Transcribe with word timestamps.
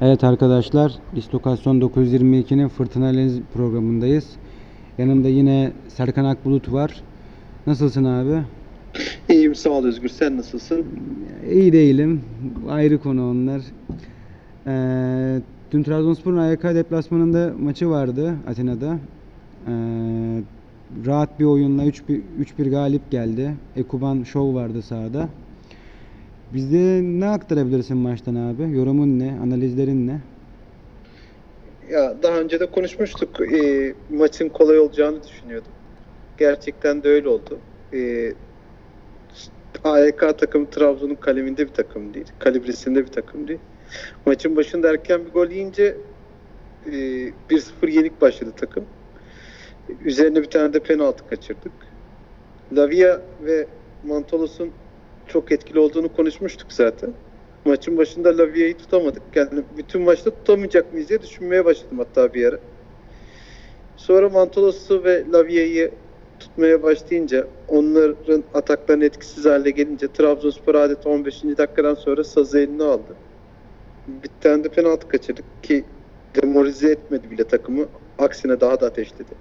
Evet 0.00 0.24
arkadaşlar, 0.24 0.92
İstokasyon 1.16 1.80
922'nin 1.80 2.68
Fırtına 2.68 3.06
Lens 3.06 3.32
programındayız. 3.54 4.26
Yanımda 4.98 5.28
yine 5.28 5.72
Serkan 5.88 6.24
Akbulut 6.24 6.72
var. 6.72 7.02
Nasılsın 7.66 8.04
abi? 8.04 8.42
İyiyim 9.28 9.54
sağ 9.54 9.70
ol 9.70 9.84
Özgür. 9.84 10.08
Sen 10.08 10.36
nasılsın? 10.36 10.86
İyi 11.50 11.72
değilim. 11.72 12.20
Ayrı 12.68 12.98
konu 12.98 13.30
onlar. 13.30 13.62
Ee, 14.66 15.40
dün 15.72 15.82
Trabzonspor'un 15.82 16.38
AYK 16.38 16.62
deplasmanında 16.62 17.52
maçı 17.58 17.90
vardı 17.90 18.34
Atina'da. 18.48 18.98
Ee, 19.68 19.72
rahat 21.06 21.40
bir 21.40 21.44
oyunla 21.44 21.84
3-1 21.84 22.20
3-1 22.58 22.70
galip 22.70 23.10
geldi. 23.10 23.54
Ekuban 23.76 24.22
Show 24.22 24.54
vardı 24.60 24.82
sahada. 24.82 25.28
Bizde 26.54 27.00
ne 27.02 27.28
aktarabilirsin 27.28 27.96
maçtan 27.96 28.34
abi? 28.34 28.76
Yorumun 28.76 29.18
ne? 29.18 29.38
Analizlerin 29.42 30.06
ne? 30.06 30.20
Ya 31.90 32.22
daha 32.22 32.38
önce 32.38 32.60
de 32.60 32.70
konuşmuştuk. 32.70 33.52
Ee, 33.52 33.94
maçın 34.10 34.48
kolay 34.48 34.78
olacağını 34.78 35.22
düşünüyordum. 35.22 35.72
Gerçekten 36.38 37.02
de 37.02 37.08
öyle 37.08 37.28
oldu. 37.28 37.58
Ee, 37.94 38.32
AYK 39.84 40.38
takımı 40.38 40.70
Trabzon'un 40.70 41.14
kaleminde 41.14 41.66
bir 41.66 41.72
takım 41.72 42.14
değil. 42.14 42.26
Kalibresinde 42.38 43.02
bir 43.06 43.12
takım 43.12 43.48
değil. 43.48 43.60
Maçın 44.26 44.56
başında 44.56 44.90
erken 44.90 45.26
bir 45.26 45.30
gol 45.30 45.50
yiyince 45.50 45.96
e, 46.86 46.90
1-0 47.50 47.90
yenik 47.90 48.20
başladı 48.20 48.52
takım. 48.56 48.84
Üzerine 50.04 50.42
bir 50.42 50.50
tane 50.50 50.72
de 50.72 50.80
penaltı 50.80 51.26
kaçırdık. 51.26 51.72
Lavia 52.72 53.20
ve 53.44 53.66
Mantolos'un 54.02 54.72
çok 55.28 55.52
etkili 55.52 55.78
olduğunu 55.78 56.12
konuşmuştuk 56.12 56.72
zaten. 56.72 57.10
Maçın 57.64 57.96
başında 57.96 58.38
Lavia'yı 58.38 58.76
tutamadık. 58.76 59.22
Yani 59.34 59.62
bütün 59.76 60.02
maçta 60.02 60.30
tutamayacak 60.30 60.92
mıyız 60.92 61.08
diye 61.08 61.22
düşünmeye 61.22 61.64
başladım 61.64 61.98
hatta 61.98 62.34
bir 62.34 62.46
ara. 62.46 62.58
Sonra 63.96 64.28
Mantolos'u 64.28 65.04
ve 65.04 65.24
Lavia'yı 65.32 65.90
tutmaya 66.40 66.82
başlayınca 66.82 67.46
onların 67.68 68.44
ataklarını 68.54 69.04
etkisiz 69.04 69.44
hale 69.44 69.70
gelince 69.70 70.12
Trabzonspor 70.12 70.74
adeta 70.74 71.10
15. 71.10 71.42
dakikadan 71.44 71.94
sonra 71.94 72.24
sazı 72.24 72.58
eline 72.58 72.82
aldı. 72.84 73.16
Bir 74.06 74.30
tane 74.40 74.64
de 74.64 74.68
penaltı 74.68 75.08
kaçırdık 75.08 75.44
ki 75.62 75.84
demoralize 76.42 76.90
etmedi 76.90 77.30
bile 77.30 77.44
takımı. 77.44 77.86
Aksine 78.18 78.60
daha 78.60 78.80
da 78.80 78.86
ateşledi. 78.86 79.34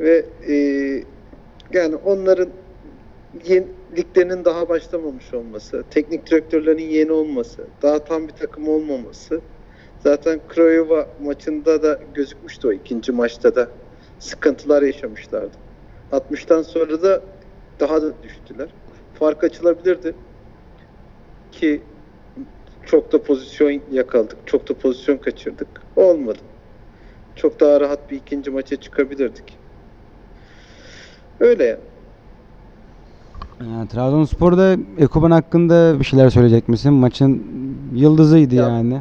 Ve 0.00 0.24
e, 0.48 0.54
yani 1.72 1.96
onların 1.96 2.48
liglerinin 3.96 4.44
daha 4.44 4.68
başlamamış 4.68 5.34
olması, 5.34 5.84
teknik 5.90 6.30
direktörlerin 6.30 6.88
yeni 6.88 7.12
olması, 7.12 7.66
daha 7.82 8.04
tam 8.04 8.28
bir 8.28 8.32
takım 8.32 8.68
olmaması. 8.68 9.40
Zaten 10.00 10.40
Craiova 10.54 11.08
maçında 11.22 11.82
da 11.82 12.00
gözükmüştü 12.14 12.68
o 12.68 12.72
ikinci 12.72 13.12
maçta 13.12 13.54
da 13.54 13.68
sıkıntılar 14.18 14.82
yaşamışlardı. 14.82 15.56
60'tan 16.12 16.64
sonra 16.64 17.02
da 17.02 17.22
daha 17.80 18.02
da 18.02 18.22
düştüler. 18.22 18.68
Fark 19.14 19.44
açılabilirdi 19.44 20.14
ki 21.52 21.82
çok 22.86 23.12
da 23.12 23.22
pozisyon 23.22 23.82
yakaladık. 23.90 24.38
Çok 24.46 24.68
da 24.68 24.74
pozisyon 24.74 25.16
kaçırdık. 25.16 25.68
Olmadı. 25.96 26.38
Çok 27.36 27.60
daha 27.60 27.80
rahat 27.80 28.10
bir 28.10 28.16
ikinci 28.16 28.50
maça 28.50 28.76
çıkabilirdik. 28.76 29.58
Öyle 31.40 31.64
yani. 31.64 31.91
Ee, 33.62 33.88
Trabzonspor'da 33.88 34.76
Ekuban 34.98 35.30
hakkında 35.30 35.98
bir 36.00 36.04
şeyler 36.04 36.30
söyleyecek 36.30 36.68
misin? 36.68 36.92
Maçın 36.92 37.42
yıldızıydı 37.94 38.54
Ya. 38.54 38.62
yani. 38.62 39.00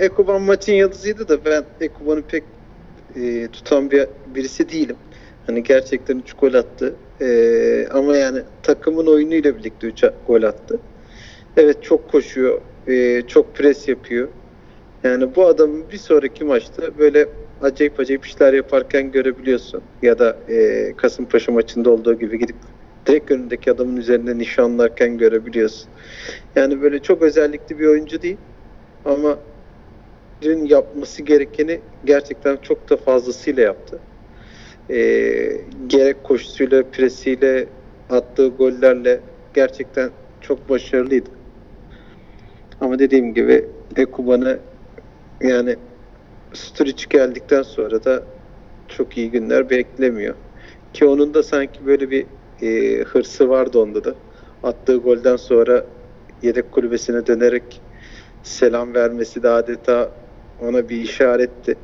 Ekuban 0.00 0.42
maçın 0.42 0.72
yıldızıydı 0.72 1.28
da 1.28 1.44
ben 1.44 1.64
Ekuban'ı 1.80 2.22
pek 2.22 2.44
e, 3.16 3.48
tutan 3.48 3.90
bir 3.90 4.06
birisi 4.34 4.68
değilim. 4.68 4.96
Hani 5.46 5.62
gerçekten 5.62 6.18
3 6.18 6.32
gol 6.32 6.54
attı. 6.54 6.94
E, 7.20 7.86
ama 7.94 8.16
yani 8.16 8.38
takımın 8.62 9.06
oyunuyla 9.06 9.56
birlikte 9.56 9.86
3 9.86 10.04
gol 10.26 10.42
attı. 10.42 10.78
Evet 11.56 11.82
çok 11.82 12.10
koşuyor. 12.10 12.60
e, 12.86 13.22
çok 13.26 13.54
pres 13.56 13.88
yapıyor. 13.88 14.28
Yani 15.04 15.34
bu 15.36 15.46
adamın 15.46 15.84
bir 15.92 15.98
sonraki 15.98 16.44
maçta 16.44 16.98
böyle 16.98 17.28
acayip 17.62 18.00
acayip 18.00 18.26
işler 18.26 18.52
yaparken 18.52 19.12
görebiliyorsun. 19.12 19.82
Ya 20.02 20.18
da 20.18 20.36
e, 20.48 20.92
Kasımpaşa 20.96 21.52
maçında 21.52 21.90
olduğu 21.90 22.18
gibi 22.18 22.38
gidip 22.38 22.56
direkt 23.06 23.30
önündeki 23.30 23.72
adamın 23.72 23.96
üzerinde 23.96 24.38
nişanlarken 24.38 25.18
görebiliyorsun. 25.18 25.92
Yani 26.54 26.82
böyle 26.82 27.02
çok 27.02 27.22
özellikli 27.22 27.78
bir 27.78 27.86
oyuncu 27.86 28.22
değil. 28.22 28.38
Ama 29.04 29.38
dün 30.42 30.64
yapması 30.64 31.22
gerekeni 31.22 31.80
gerçekten 32.04 32.56
çok 32.56 32.90
da 32.90 32.96
fazlasıyla 32.96 33.62
yaptı. 33.62 34.02
Ee, 34.90 35.60
gerek 35.86 36.24
koşusuyla, 36.24 36.90
presiyle, 36.90 37.68
attığı 38.08 38.48
gollerle 38.48 39.20
gerçekten 39.54 40.10
çok 40.40 40.68
başarılıydı. 40.68 41.30
Ama 42.80 42.98
dediğim 42.98 43.34
gibi 43.34 43.68
Ekuban'ı 43.96 44.60
yani 45.42 45.76
Sturridge 46.54 47.04
geldikten 47.10 47.62
sonra 47.62 48.04
da 48.04 48.26
çok 48.88 49.16
iyi 49.16 49.30
günler 49.30 49.70
beklemiyor. 49.70 50.34
Ki 50.92 51.04
onun 51.04 51.34
da 51.34 51.42
sanki 51.42 51.86
böyle 51.86 52.10
bir 52.10 52.39
e, 52.62 52.98
hırsı 53.04 53.48
vardı 53.48 53.78
onda 53.78 54.04
da. 54.04 54.14
Attığı 54.62 54.96
golden 54.96 55.36
sonra 55.36 55.84
yedek 56.42 56.72
kulübesine 56.72 57.26
dönerek 57.26 57.80
selam 58.42 58.94
vermesi 58.94 59.42
de 59.42 59.48
adeta 59.48 60.10
ona 60.62 60.88
bir 60.88 60.96
işaretti. 60.96 61.74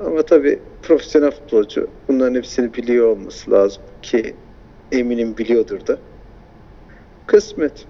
Ama 0.00 0.22
tabii 0.22 0.58
profesyonel 0.82 1.30
futbolcu 1.30 1.88
bunların 2.08 2.34
hepsini 2.34 2.74
biliyor 2.74 3.08
olması 3.08 3.50
lazım 3.50 3.82
ki 4.02 4.34
eminim 4.92 5.36
biliyordur 5.36 5.86
da. 5.86 5.98
Kısmet. 7.26 7.86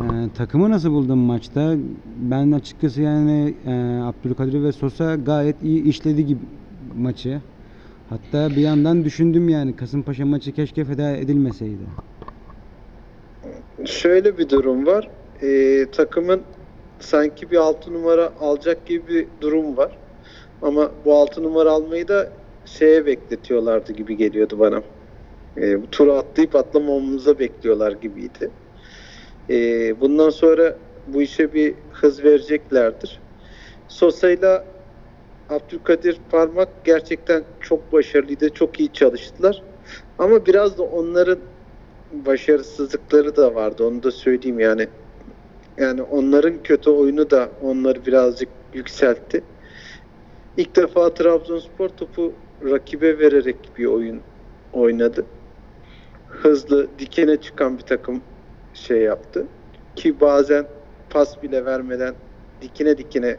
Ee, 0.00 0.04
takımı 0.36 0.70
nasıl 0.70 0.90
buldun 0.90 1.18
maçta? 1.18 1.74
Ben 2.16 2.52
açıkçası 2.52 3.02
yani 3.02 3.54
e, 3.66 3.72
Abdülkadir 4.02 4.62
ve 4.62 4.72
Sosa 4.72 5.14
gayet 5.14 5.62
iyi 5.62 5.82
işledi 5.82 6.26
gibi 6.26 6.40
maçı. 6.96 7.40
Hatta 8.14 8.56
bir 8.56 8.60
yandan 8.60 9.04
düşündüm 9.04 9.48
yani 9.48 9.76
Kasımpaşa 9.76 10.26
maçı 10.26 10.52
keşke 10.52 10.84
feda 10.84 11.16
edilmeseydi. 11.16 11.82
Şöyle 13.84 14.38
bir 14.38 14.48
durum 14.48 14.86
var. 14.86 15.08
Ee, 15.42 15.86
takımın 15.92 16.42
sanki 17.00 17.50
bir 17.50 17.56
6 17.56 17.92
numara 17.92 18.32
alacak 18.40 18.86
gibi 18.86 19.08
bir 19.08 19.26
durum 19.40 19.76
var. 19.76 19.98
Ama 20.62 20.90
bu 21.04 21.14
6 21.14 21.42
numara 21.42 21.70
almayı 21.70 22.08
da 22.08 22.32
şeye 22.64 23.06
bekletiyorlardı 23.06 23.92
gibi 23.92 24.16
geliyordu 24.16 24.58
bana. 24.58 24.82
Ee, 25.56 25.82
bu 25.82 25.90
turu 25.90 26.12
atlayıp 26.12 26.56
atlamamamıza 26.56 27.38
bekliyorlar 27.38 27.92
gibiydi. 27.92 28.50
Ee, 29.50 30.00
bundan 30.00 30.30
sonra 30.30 30.76
bu 31.06 31.22
işe 31.22 31.54
bir 31.54 31.74
hız 31.92 32.24
vereceklerdir. 32.24 33.20
Sosa'yla 33.88 34.73
Abdülkadir 35.48 36.20
Parmak 36.30 36.84
gerçekten 36.84 37.44
çok 37.60 37.92
başarılıydı. 37.92 38.54
Çok 38.54 38.80
iyi 38.80 38.92
çalıştılar. 38.92 39.62
Ama 40.18 40.46
biraz 40.46 40.78
da 40.78 40.82
onların 40.82 41.38
başarısızlıkları 42.12 43.36
da 43.36 43.54
vardı. 43.54 43.84
Onu 43.86 44.02
da 44.02 44.10
söyleyeyim 44.10 44.60
yani. 44.60 44.88
Yani 45.78 46.02
onların 46.02 46.62
kötü 46.62 46.90
oyunu 46.90 47.30
da 47.30 47.50
onları 47.62 48.06
birazcık 48.06 48.48
yükseltti. 48.74 49.44
İlk 50.56 50.76
defa 50.76 51.14
Trabzonspor 51.14 51.88
topu 51.88 52.32
rakibe 52.64 53.18
vererek 53.18 53.56
bir 53.78 53.86
oyun 53.86 54.20
oynadı. 54.72 55.26
Hızlı, 56.28 56.88
dikene 56.98 57.36
çıkan 57.36 57.78
bir 57.78 57.82
takım 57.82 58.22
şey 58.74 59.00
yaptı. 59.00 59.46
Ki 59.96 60.20
bazen 60.20 60.66
pas 61.10 61.42
bile 61.42 61.64
vermeden 61.64 62.14
dikine 62.62 62.98
dikine 62.98 63.36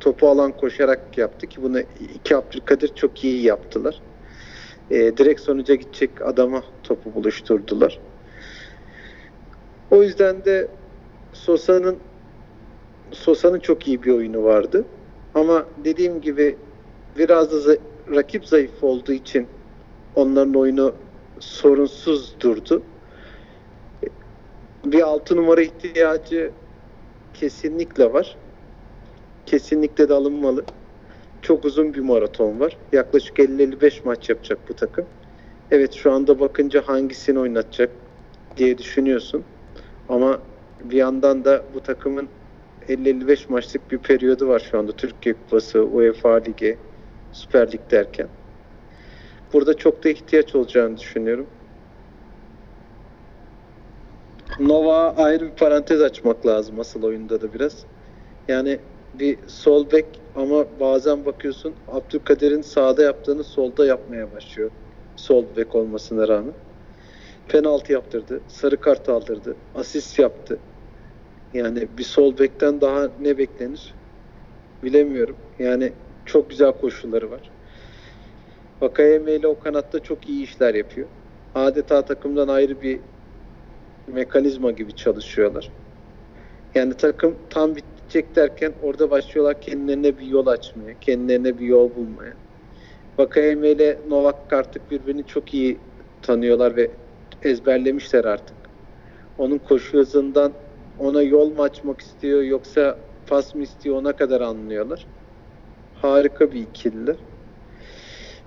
topu 0.00 0.28
alan 0.28 0.52
koşarak 0.52 1.18
yaptı 1.18 1.46
ki 1.46 1.62
bunu 1.62 1.80
iki 2.14 2.36
Abdülkadir 2.36 2.94
çok 2.94 3.24
iyi 3.24 3.42
yaptılar. 3.42 4.00
Ee, 4.90 5.16
direkt 5.16 5.40
sonuca 5.40 5.74
gidecek 5.74 6.22
adama 6.22 6.62
topu 6.82 7.14
buluşturdular. 7.14 7.98
O 9.90 10.02
yüzden 10.02 10.44
de 10.44 10.68
Sosa'nın 11.32 11.96
Sosa'nın 13.12 13.60
çok 13.60 13.88
iyi 13.88 14.02
bir 14.02 14.12
oyunu 14.12 14.44
vardı. 14.44 14.84
Ama 15.34 15.66
dediğim 15.84 16.20
gibi 16.20 16.56
biraz 17.18 17.66
da 17.66 17.76
rakip 18.14 18.46
zayıf 18.46 18.84
olduğu 18.84 19.12
için 19.12 19.46
onların 20.14 20.54
oyunu 20.54 20.94
sorunsuz 21.40 22.40
durdu. 22.40 22.82
Bir 24.84 25.02
altı 25.02 25.36
numara 25.36 25.62
ihtiyacı 25.62 26.50
kesinlikle 27.34 28.12
var. 28.12 28.36
Kesinlikle 29.46 30.08
de 30.08 30.14
alınmalı. 30.14 30.64
Çok 31.42 31.64
uzun 31.64 31.94
bir 31.94 32.00
maraton 32.00 32.60
var. 32.60 32.76
Yaklaşık 32.92 33.38
50-55 33.38 34.04
maç 34.04 34.30
yapacak 34.30 34.58
bu 34.68 34.74
takım. 34.74 35.06
Evet 35.70 35.92
şu 35.94 36.12
anda 36.12 36.40
bakınca 36.40 36.82
hangisini 36.86 37.38
oynatacak 37.38 37.90
diye 38.56 38.78
düşünüyorsun. 38.78 39.44
Ama 40.08 40.38
bir 40.84 40.96
yandan 40.96 41.44
da 41.44 41.62
bu 41.74 41.80
takımın 41.80 42.28
50-55 42.88 43.46
maçlık 43.48 43.90
bir 43.90 43.98
periyodu 43.98 44.48
var 44.48 44.68
şu 44.70 44.78
anda. 44.78 44.92
Türkiye 44.92 45.34
Kupası, 45.34 45.84
UEFA 45.84 46.34
Ligi, 46.34 46.78
Süper 47.32 47.72
Lig 47.72 47.80
derken. 47.90 48.28
Burada 49.52 49.74
çok 49.74 50.04
da 50.04 50.08
ihtiyaç 50.08 50.54
olacağını 50.54 50.98
düşünüyorum. 50.98 51.46
Nova 54.60 55.14
ayrı 55.16 55.44
bir 55.44 55.56
parantez 55.56 56.00
açmak 56.00 56.46
lazım 56.46 56.80
asıl 56.80 57.02
oyunda 57.02 57.40
da 57.40 57.54
biraz. 57.54 57.84
Yani 58.48 58.78
bir 59.18 59.48
sol 59.48 59.90
bek 59.90 60.20
ama 60.34 60.80
bazen 60.80 61.24
bakıyorsun 61.26 61.74
Abdülkadir'in 61.88 62.62
sağda 62.62 63.02
yaptığını 63.02 63.44
solda 63.44 63.86
yapmaya 63.86 64.32
başlıyor. 64.32 64.70
Sol 65.16 65.44
bek 65.56 65.74
olmasına 65.74 66.28
rağmen. 66.28 66.54
Penaltı 67.48 67.92
yaptırdı, 67.92 68.40
sarı 68.48 68.80
kart 68.80 69.08
aldırdı, 69.08 69.56
asist 69.74 70.18
yaptı. 70.18 70.58
Yani 71.52 71.88
bir 71.98 72.04
sol 72.04 72.38
bekten 72.38 72.80
daha 72.80 73.10
ne 73.20 73.38
beklenir? 73.38 73.94
Bilemiyorum. 74.84 75.36
Yani 75.58 75.92
çok 76.24 76.50
güzel 76.50 76.72
koşulları 76.72 77.30
var. 77.30 77.50
Vakayeme 78.82 79.32
ile 79.32 79.46
o 79.46 79.58
kanatta 79.60 80.00
çok 80.00 80.28
iyi 80.28 80.42
işler 80.44 80.74
yapıyor. 80.74 81.08
Adeta 81.54 82.04
takımdan 82.04 82.48
ayrı 82.48 82.82
bir 82.82 83.00
mekanizma 84.06 84.70
gibi 84.70 84.96
çalışıyorlar. 84.96 85.70
Yani 86.74 86.96
takım 86.96 87.38
tam 87.50 87.76
bitecek 88.06 88.36
derken 88.36 88.72
orada 88.82 89.10
başlıyorlar 89.10 89.60
kendilerine 89.60 90.18
bir 90.18 90.26
yol 90.26 90.46
açmaya, 90.46 90.94
kendilerine 91.00 91.58
bir 91.58 91.66
yol 91.66 91.90
bulmaya. 91.96 92.32
Vakayeme 93.18 93.70
ile 93.70 93.98
Novak 94.08 94.52
artık 94.52 94.90
birbirini 94.90 95.26
çok 95.26 95.54
iyi 95.54 95.78
tanıyorlar 96.22 96.76
ve 96.76 96.90
ezberlemişler 97.42 98.24
artık. 98.24 98.56
Onun 99.38 99.58
koşu 99.58 99.98
hızından 99.98 100.52
ona 100.98 101.22
yol 101.22 101.50
mu 101.50 101.62
açmak 101.62 102.00
istiyor 102.00 102.42
yoksa 102.42 102.98
pas 103.26 103.54
mı 103.54 103.62
istiyor 103.62 103.96
ona 103.96 104.12
kadar 104.12 104.40
anlıyorlar. 104.40 105.06
Harika 105.94 106.52
bir 106.52 106.60
ikililer. 106.60 107.16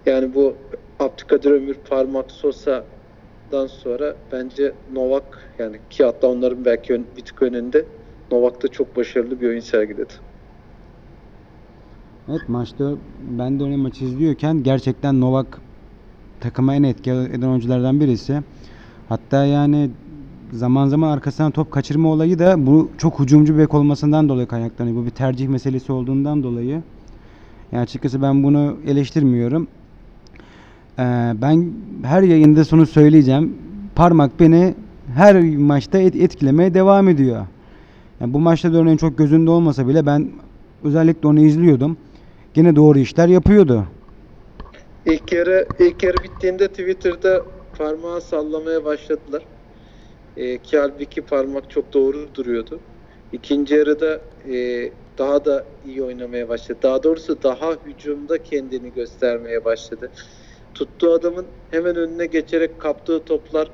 Yani 0.05 0.35
bu 0.35 0.55
Abdülkadir 0.99 1.51
Ömür 1.51 1.75
Parmak 1.89 2.31
Sosa'dan 2.31 3.67
sonra 3.67 4.15
bence 4.31 4.73
Novak 4.93 5.53
yani 5.59 5.79
ki 5.89 6.03
hatta 6.03 6.27
onların 6.27 6.65
belki 6.65 6.93
ön, 6.93 7.07
bir 7.17 7.25
tık 7.25 7.41
önünde 7.41 7.85
Novak 8.31 8.63
da 8.63 8.67
çok 8.67 8.97
başarılı 8.97 9.41
bir 9.41 9.47
oyun 9.47 9.59
sergiledi. 9.59 10.13
Evet 12.29 12.49
maçta 12.49 12.91
ben 13.39 13.59
de 13.59 13.63
öyle 13.63 13.75
maçı 13.77 14.05
izliyorken 14.05 14.63
gerçekten 14.63 15.21
Novak 15.21 15.61
takıma 16.39 16.75
en 16.75 16.83
etki 16.83 17.11
eden 17.11 17.47
oyunculardan 17.47 17.99
birisi. 17.99 18.41
Hatta 19.09 19.45
yani 19.45 19.89
zaman 20.51 20.87
zaman 20.87 21.11
arkasından 21.11 21.51
top 21.51 21.71
kaçırma 21.71 22.09
olayı 22.09 22.39
da 22.39 22.65
bu 22.67 22.91
çok 22.97 23.19
hücumcu 23.19 23.57
bek 23.57 23.73
olmasından 23.73 24.29
dolayı 24.29 24.47
kaynaklanıyor. 24.47 24.95
Bu 24.95 25.05
bir 25.05 25.09
tercih 25.11 25.47
meselesi 25.47 25.91
olduğundan 25.91 26.43
dolayı. 26.43 26.81
Yani 27.71 27.81
açıkçası 27.81 28.21
ben 28.21 28.43
bunu 28.43 28.77
eleştirmiyorum. 28.87 29.67
Ee, 30.99 31.33
ben 31.41 31.71
her 32.03 32.21
yayında 32.23 32.65
sonu 32.65 32.85
söyleyeceğim. 32.85 33.57
Parmak 33.95 34.39
beni 34.39 34.75
her 35.15 35.57
maçta 35.57 35.97
et- 35.97 36.15
etkilemeye 36.15 36.73
devam 36.73 37.09
ediyor. 37.09 37.45
Yani 38.21 38.33
bu 38.33 38.39
maçta 38.39 38.73
da 38.73 38.77
örneğin 38.77 38.97
çok 38.97 39.17
gözünde 39.17 39.51
olmasa 39.51 39.87
bile 39.87 40.05
ben 40.05 40.31
özellikle 40.83 41.27
onu 41.27 41.39
izliyordum. 41.39 41.97
Gene 42.53 42.75
doğru 42.75 42.99
işler 42.99 43.27
yapıyordu. 43.27 43.85
İlk 45.05 45.33
yarı 45.33 45.67
ilk 45.79 46.03
yarı 46.03 46.23
bittiğinde 46.23 46.67
Twitter'da 46.67 47.45
parmağı 47.77 48.21
sallamaya 48.21 48.85
başladılar. 48.85 49.45
E, 50.37 50.57
ki 50.57 50.77
halbuki 50.77 51.21
parmak 51.21 51.69
çok 51.69 51.93
doğru 51.93 52.35
duruyordu. 52.35 52.79
İkinci 53.31 53.75
yarıda 53.75 54.21
e, 54.53 54.91
daha 55.17 55.45
da 55.45 55.65
iyi 55.85 56.03
oynamaya 56.03 56.49
başladı. 56.49 56.79
Daha 56.83 57.03
doğrusu 57.03 57.43
daha 57.43 57.71
hücumda 57.85 58.43
kendini 58.43 58.93
göstermeye 58.93 59.65
başladı. 59.65 60.11
Tuttuğu 60.73 61.13
adamın 61.13 61.47
hemen 61.71 61.95
önüne 61.95 62.25
geçerek 62.25 62.81
kaptığı 62.81 63.25
toplar 63.25 63.71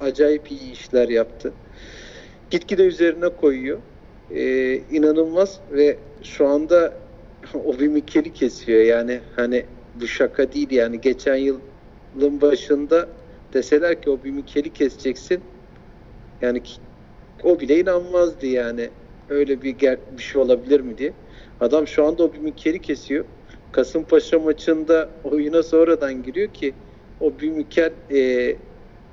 acayip 0.00 0.50
iyi 0.50 0.72
işler 0.72 1.08
yaptı. 1.08 1.54
Gitgide 2.50 2.84
üzerine 2.86 3.28
koyuyor. 3.28 3.82
E, 4.30 4.76
inanılmaz 4.76 5.60
ve 5.70 5.98
şu 6.22 6.46
anda 6.46 6.98
o 7.54 7.78
bir 7.78 7.88
Mikeli 7.88 8.32
kesiyor. 8.32 8.80
Yani 8.80 9.20
hani 9.36 9.66
bu 9.94 10.06
şaka 10.06 10.52
değil 10.52 10.70
yani 10.70 11.00
geçen 11.00 11.36
yılın 11.36 12.40
başında 12.40 13.08
deseler 13.54 14.02
ki 14.02 14.10
o 14.10 14.24
bir 14.24 14.30
Mikeli 14.30 14.72
keseceksin 14.72 15.44
yani 16.40 16.62
o 17.42 17.60
bile 17.60 17.80
inanmazdı 17.80 18.46
yani 18.46 18.90
öyle 19.28 19.62
bir, 19.62 19.78
ger- 19.78 20.16
bir 20.18 20.22
şey 20.22 20.42
olabilir 20.42 20.80
mi 20.80 20.98
diye. 20.98 21.14
Adam 21.60 21.86
şu 21.86 22.04
anda 22.04 22.22
o 22.24 22.32
bir 22.32 22.38
Mikeli 22.38 22.80
kesiyor. 22.80 23.24
Kasımpaşa 23.72 24.38
maçında 24.38 25.20
oyuna 25.24 25.62
sonradan 25.62 26.22
giriyor 26.22 26.48
ki 26.48 26.74
o 27.20 27.38
bir 27.38 27.50
Mikel 27.50 27.92
e, 28.10 28.56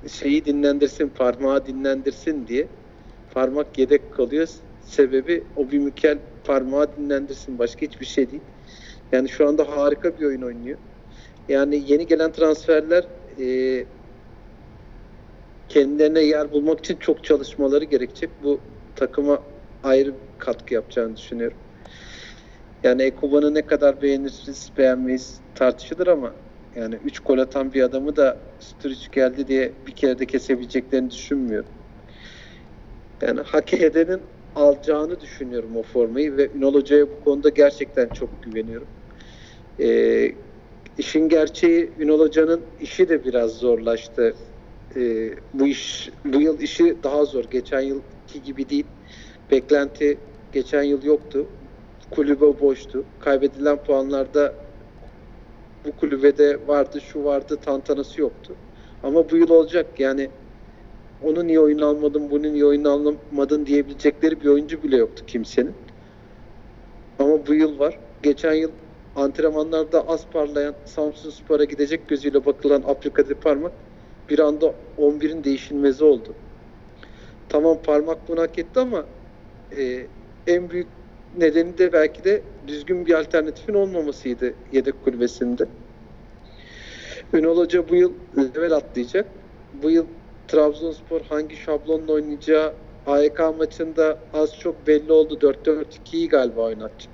şeyi 0.08 0.44
dinlendirsin, 0.44 1.08
parmağı 1.08 1.66
dinlendirsin 1.66 2.46
diye. 2.46 2.83
Parmak 3.34 3.78
yedek 3.78 4.14
kalıyor. 4.14 4.48
Sebebi 4.80 5.44
o 5.56 5.70
bir 5.70 5.78
Mikel 5.78 6.18
parmağı 6.44 6.96
dinlendirsin. 6.96 7.58
Başka 7.58 7.86
hiçbir 7.86 8.06
şey 8.06 8.30
değil. 8.30 8.42
Yani 9.12 9.28
şu 9.28 9.48
anda 9.48 9.76
harika 9.76 10.18
bir 10.18 10.24
oyun 10.24 10.42
oynuyor. 10.42 10.78
Yani 11.48 11.82
yeni 11.86 12.06
gelen 12.06 12.32
transferler 12.32 13.04
e, 13.40 13.86
kendilerine 15.68 16.20
yer 16.20 16.52
bulmak 16.52 16.78
için 16.78 16.96
çok 16.96 17.24
çalışmaları 17.24 17.84
gerekecek. 17.84 18.30
Bu 18.42 18.60
takıma 18.96 19.42
ayrı 19.82 20.14
katkı 20.38 20.74
yapacağını 20.74 21.16
düşünüyorum. 21.16 21.58
Yani 22.82 23.02
Ekuban'ı 23.02 23.54
ne 23.54 23.66
kadar 23.66 24.02
beğeniriz, 24.02 24.72
beğenmeyiz 24.78 25.40
tartışılır 25.54 26.06
ama 26.06 26.34
yani 26.74 26.94
3 26.94 27.20
gol 27.20 27.38
atan 27.38 27.72
bir 27.72 27.82
adamı 27.82 28.16
da 28.16 28.38
Sturridge 28.60 29.06
geldi 29.12 29.48
diye 29.48 29.72
bir 29.86 29.92
kere 29.92 30.18
de 30.18 30.26
kesebileceklerini 30.26 31.10
düşünmüyorum. 31.10 31.83
Yani 33.22 33.40
hak 33.40 33.74
edenin 33.74 34.20
alacağını 34.54 35.20
düşünüyorum 35.20 35.76
o 35.76 35.82
formayı 35.82 36.36
ve 36.36 36.50
Ünal 36.54 36.74
Hoca'ya 36.74 37.08
bu 37.10 37.20
konuda 37.20 37.48
gerçekten 37.48 38.08
çok 38.08 38.42
güveniyorum. 38.42 38.88
Ee, 39.80 40.34
işin 40.98 41.28
gerçeği 41.28 41.94
Ünal 41.98 42.20
Hoca'nın 42.20 42.64
işi 42.80 43.08
de 43.08 43.24
biraz 43.24 43.50
zorlaştı. 43.50 44.36
Ee, 44.96 45.34
bu 45.54 45.66
iş 45.66 46.10
bu 46.24 46.40
yıl 46.40 46.60
işi 46.60 47.02
daha 47.02 47.24
zor. 47.24 47.44
Geçen 47.44 47.80
yılki 47.80 48.42
gibi 48.42 48.68
değil. 48.68 48.86
Beklenti 49.50 50.20
geçen 50.52 50.82
yıl 50.82 51.02
yoktu. 51.02 51.48
Kulübe 52.10 52.60
boştu. 52.60 53.06
Kaybedilen 53.18 53.82
puanlarda 53.82 54.54
bu 55.86 55.92
kulübede 55.92 56.66
vardı, 56.66 57.00
şu 57.00 57.24
vardı, 57.24 57.60
tantanası 57.60 58.20
yoktu. 58.20 58.56
Ama 59.02 59.30
bu 59.30 59.36
yıl 59.36 59.50
olacak. 59.50 60.00
Yani 60.00 60.30
onu 61.24 61.46
niye 61.46 61.60
oyun 61.60 61.78
almadın, 61.78 62.30
bunu 62.30 62.52
niye 62.52 62.64
oyun 62.64 62.84
almadın 62.84 63.66
diyebilecekleri 63.66 64.40
bir 64.40 64.46
oyuncu 64.46 64.82
bile 64.82 64.96
yoktu 64.96 65.24
kimsenin. 65.26 65.74
Ama 67.18 67.46
bu 67.46 67.54
yıl 67.54 67.78
var. 67.78 67.98
Geçen 68.22 68.52
yıl 68.52 68.70
antrenmanlarda 69.16 70.08
az 70.08 70.26
parlayan 70.32 70.74
Samsun 70.84 71.30
Spor'a 71.30 71.64
gidecek 71.64 72.08
gözüyle 72.08 72.46
bakılan 72.46 72.82
Abdülkadir 72.86 73.34
Parmak 73.34 73.72
bir 74.28 74.38
anda 74.38 74.74
11'in 74.98 75.44
değişilmezi 75.44 76.04
oldu. 76.04 76.34
Tamam 77.48 77.78
parmak 77.82 78.28
bunu 78.28 78.40
hak 78.40 78.58
etti 78.58 78.80
ama 78.80 79.04
e, 79.76 80.06
en 80.46 80.70
büyük 80.70 80.86
nedeni 81.38 81.78
de 81.78 81.92
belki 81.92 82.24
de 82.24 82.42
düzgün 82.66 83.06
bir 83.06 83.14
alternatifin 83.20 83.74
olmamasıydı 83.74 84.54
yedek 84.72 85.04
kulübesinde. 85.04 85.66
Ünal 87.32 87.56
Hoca 87.56 87.88
bu 87.88 87.94
yıl 87.94 88.12
level 88.36 88.72
atlayacak. 88.72 89.26
Bu 89.82 89.90
yıl 89.90 90.06
Trabzonspor 90.48 91.20
hangi 91.20 91.56
şablonla 91.56 92.12
oynayacağı 92.12 92.74
AYK 93.06 93.38
maçında 93.58 94.18
az 94.32 94.58
çok 94.58 94.86
belli 94.86 95.12
oldu. 95.12 95.38
4-4-2'yi 95.40 96.28
galiba 96.28 96.60
oynatacak. 96.60 97.12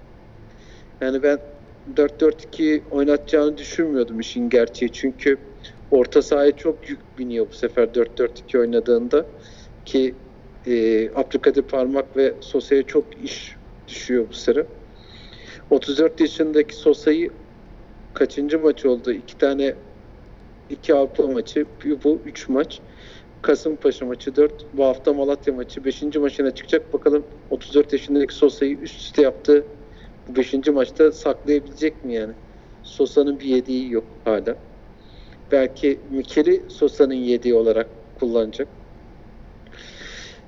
Yani 1.01 1.23
ben 1.23 1.39
4-4-2 1.97 2.89
oynatacağını 2.91 3.59
düşünmüyordum 3.59 4.21
işin 4.21 4.49
gerçeği. 4.49 4.93
Çünkü 4.93 5.39
orta 5.91 6.23
sahaya 6.23 6.57
çok 6.57 6.91
yük 6.91 7.19
biniyor 7.19 7.49
bu 7.51 7.55
sefer 7.55 7.85
4-4-2 7.85 8.59
oynadığında. 8.59 9.27
Ki 9.85 10.15
e, 10.67 11.09
Abdülkadir 11.15 11.63
Parmak 11.63 12.17
ve 12.17 12.35
Sosa'ya 12.41 12.83
çok 12.83 13.25
iş 13.25 13.57
düşüyor 13.89 14.29
bu 14.29 14.33
sıra. 14.33 14.67
34 15.71 16.21
yaşındaki 16.21 16.77
Sosa'yı 16.77 17.31
kaçıncı 18.15 18.59
maç 18.59 18.87
oldu? 18.87 19.13
İki 19.13 19.39
tane 19.39 19.75
iki 20.69 20.95
Avrupa 20.95 21.27
maçı, 21.27 21.67
bu 22.05 22.23
üç 22.25 22.49
maç. 22.49 22.81
Kasımpaşa 23.43 24.07
maçı 24.07 24.37
4, 24.37 24.53
bu 24.73 24.85
hafta 24.85 25.13
Malatya 25.13 25.55
maçı 25.55 25.85
5. 25.85 26.03
maçına 26.03 26.51
çıkacak. 26.55 26.93
Bakalım 26.93 27.25
34 27.51 27.93
yaşındaki 27.93 28.35
Sosa'yı 28.35 28.79
üst 28.79 29.01
üste 29.01 29.23
yaptı. 29.23 29.65
Bu 30.29 30.37
5. 30.37 30.55
maçta 30.67 31.13
saklayabilecek 31.13 32.05
mi 32.05 32.15
yani? 32.15 32.33
Sosa'nın 32.83 33.41
bir 33.41 33.45
yediği 33.45 33.93
yok 33.93 34.05
hala. 34.25 34.57
Belki 35.53 36.01
Mikel'i 36.11 36.63
Sosa'nın 36.69 37.15
yediği 37.15 37.55
olarak 37.55 37.87
kullanacak. 38.21 38.69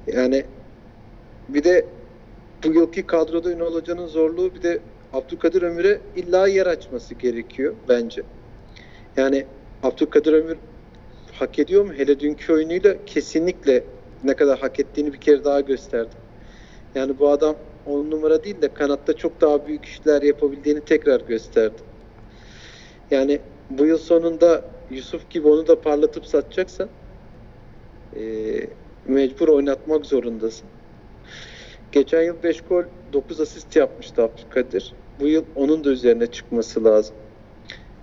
Yani 0.07 0.45
bir 1.49 1.65
de 1.65 1.87
bu 2.65 2.73
yılki 2.73 3.07
kadroda 3.07 3.53
Ünal 3.53 3.75
Hoca'nın 3.75 4.07
zorluğu 4.07 4.55
bir 4.55 4.63
de 4.63 4.81
Abdülkadir 5.13 5.63
Ömür'e 5.63 6.01
illa 6.17 6.49
yer 6.49 6.67
açması 6.67 7.15
gerekiyor 7.15 7.75
bence. 7.89 8.23
Yani 9.17 9.47
Abdülkadir 9.83 10.33
Ömür 10.33 10.57
hak 11.33 11.59
ediyor 11.59 11.85
mu? 11.85 11.93
Hele 11.93 12.21
dünkü 12.21 12.53
oyunuyla 12.53 13.05
kesinlikle 13.07 13.85
ne 14.25 14.37
kadar 14.37 14.59
hak 14.59 14.81
ettiğini 14.81 15.12
bir 15.12 15.21
kere 15.21 15.45
daha 15.45 15.61
gösterdi. 15.61 16.15
Yani 16.95 17.19
bu 17.19 17.29
adam 17.29 17.57
10 17.87 18.11
numara 18.11 18.45
değil 18.45 18.62
de 18.62 18.75
kanatta 18.75 19.12
çok 19.12 19.41
daha 19.41 19.67
büyük 19.67 19.85
işler 19.85 20.23
yapabildiğini 20.23 20.81
tekrar 20.81 21.21
gösterdi. 21.21 21.83
Yani 23.11 23.41
bu 23.71 23.87
yıl 23.87 23.99
sonunda 23.99 24.65
Yusuf 24.91 25.31
gibi 25.31 25.49
onu 25.49 25.67
da 25.67 25.81
parlatıp 25.81 26.27
satacaksan 26.27 26.89
eee, 28.17 28.67
mecbur 29.05 29.49
oynatmak 29.49 30.07
zorundasın. 30.07 30.69
Geçen 31.93 32.23
yıl 32.23 32.43
5 32.43 32.61
gol 32.61 32.83
9 33.12 33.41
asist 33.41 33.77
yapmıştı 33.77 34.23
Abdülkadir. 34.23 34.95
Bu 35.21 35.29
yıl 35.29 35.45
onun 35.55 35.85
da 35.85 35.91
üzerine 35.91 36.27
çıkması 36.27 36.85
lazım. 36.85 37.17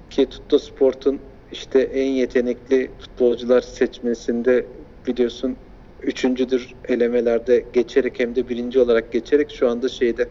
Ki 0.10 0.30
Tutto 0.30 0.60
Sport'un 0.60 1.20
işte 1.52 1.80
en 1.80 2.08
yetenekli 2.08 2.92
futbolcular 3.00 3.62
seçmesinde 3.62 4.68
biliyorsun 5.08 5.58
üçüncüdür 6.02 6.76
elemelerde 6.88 7.66
geçerek 7.74 8.20
hem 8.20 8.36
de 8.36 8.50
birinci 8.50 8.80
olarak 8.80 9.12
geçerek 9.12 9.52
şu 9.52 9.70
anda 9.70 9.90
şeyde 9.90 10.30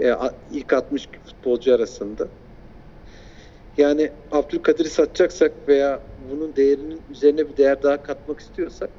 e, 0.00 0.14
ilk 0.50 0.72
60 0.72 1.08
futbolcu 1.24 1.74
arasında. 1.74 2.28
Yani 3.76 4.12
Abdülkadir'i 4.30 4.88
satacaksak 4.88 5.68
veya 5.68 6.02
bunun 6.30 6.56
değerinin 6.56 7.02
üzerine 7.08 7.48
bir 7.48 7.56
değer 7.56 7.82
daha 7.82 8.02
katmak 8.02 8.40
istiyorsak 8.40 8.90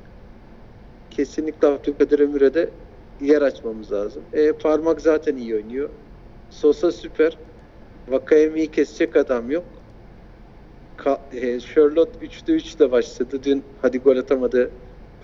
kesinlikle 1.09 1.67
Abdülkadir 1.67 2.19
Ömür'e 2.19 2.53
de 2.53 2.73
yer 3.21 3.41
açmamız 3.41 3.91
lazım. 3.91 4.25
E, 4.33 4.51
parmak 4.51 5.01
zaten 5.01 5.35
iyi 5.35 5.55
oynuyor. 5.55 5.89
Sosa 6.49 6.91
süper. 6.91 7.37
Vakayemi'yi 8.07 8.71
kesecek 8.71 9.15
adam 9.15 9.51
yok. 9.51 9.74
Ka- 10.97 11.29
e, 11.31 11.59
Charlotte 11.59 12.25
3'te 12.25 12.53
3 12.53 12.75
ile 12.75 12.91
başladı. 12.91 13.43
Dün 13.43 13.65
hadi 13.81 13.99
gol 13.99 14.17
atamadı 14.17 14.73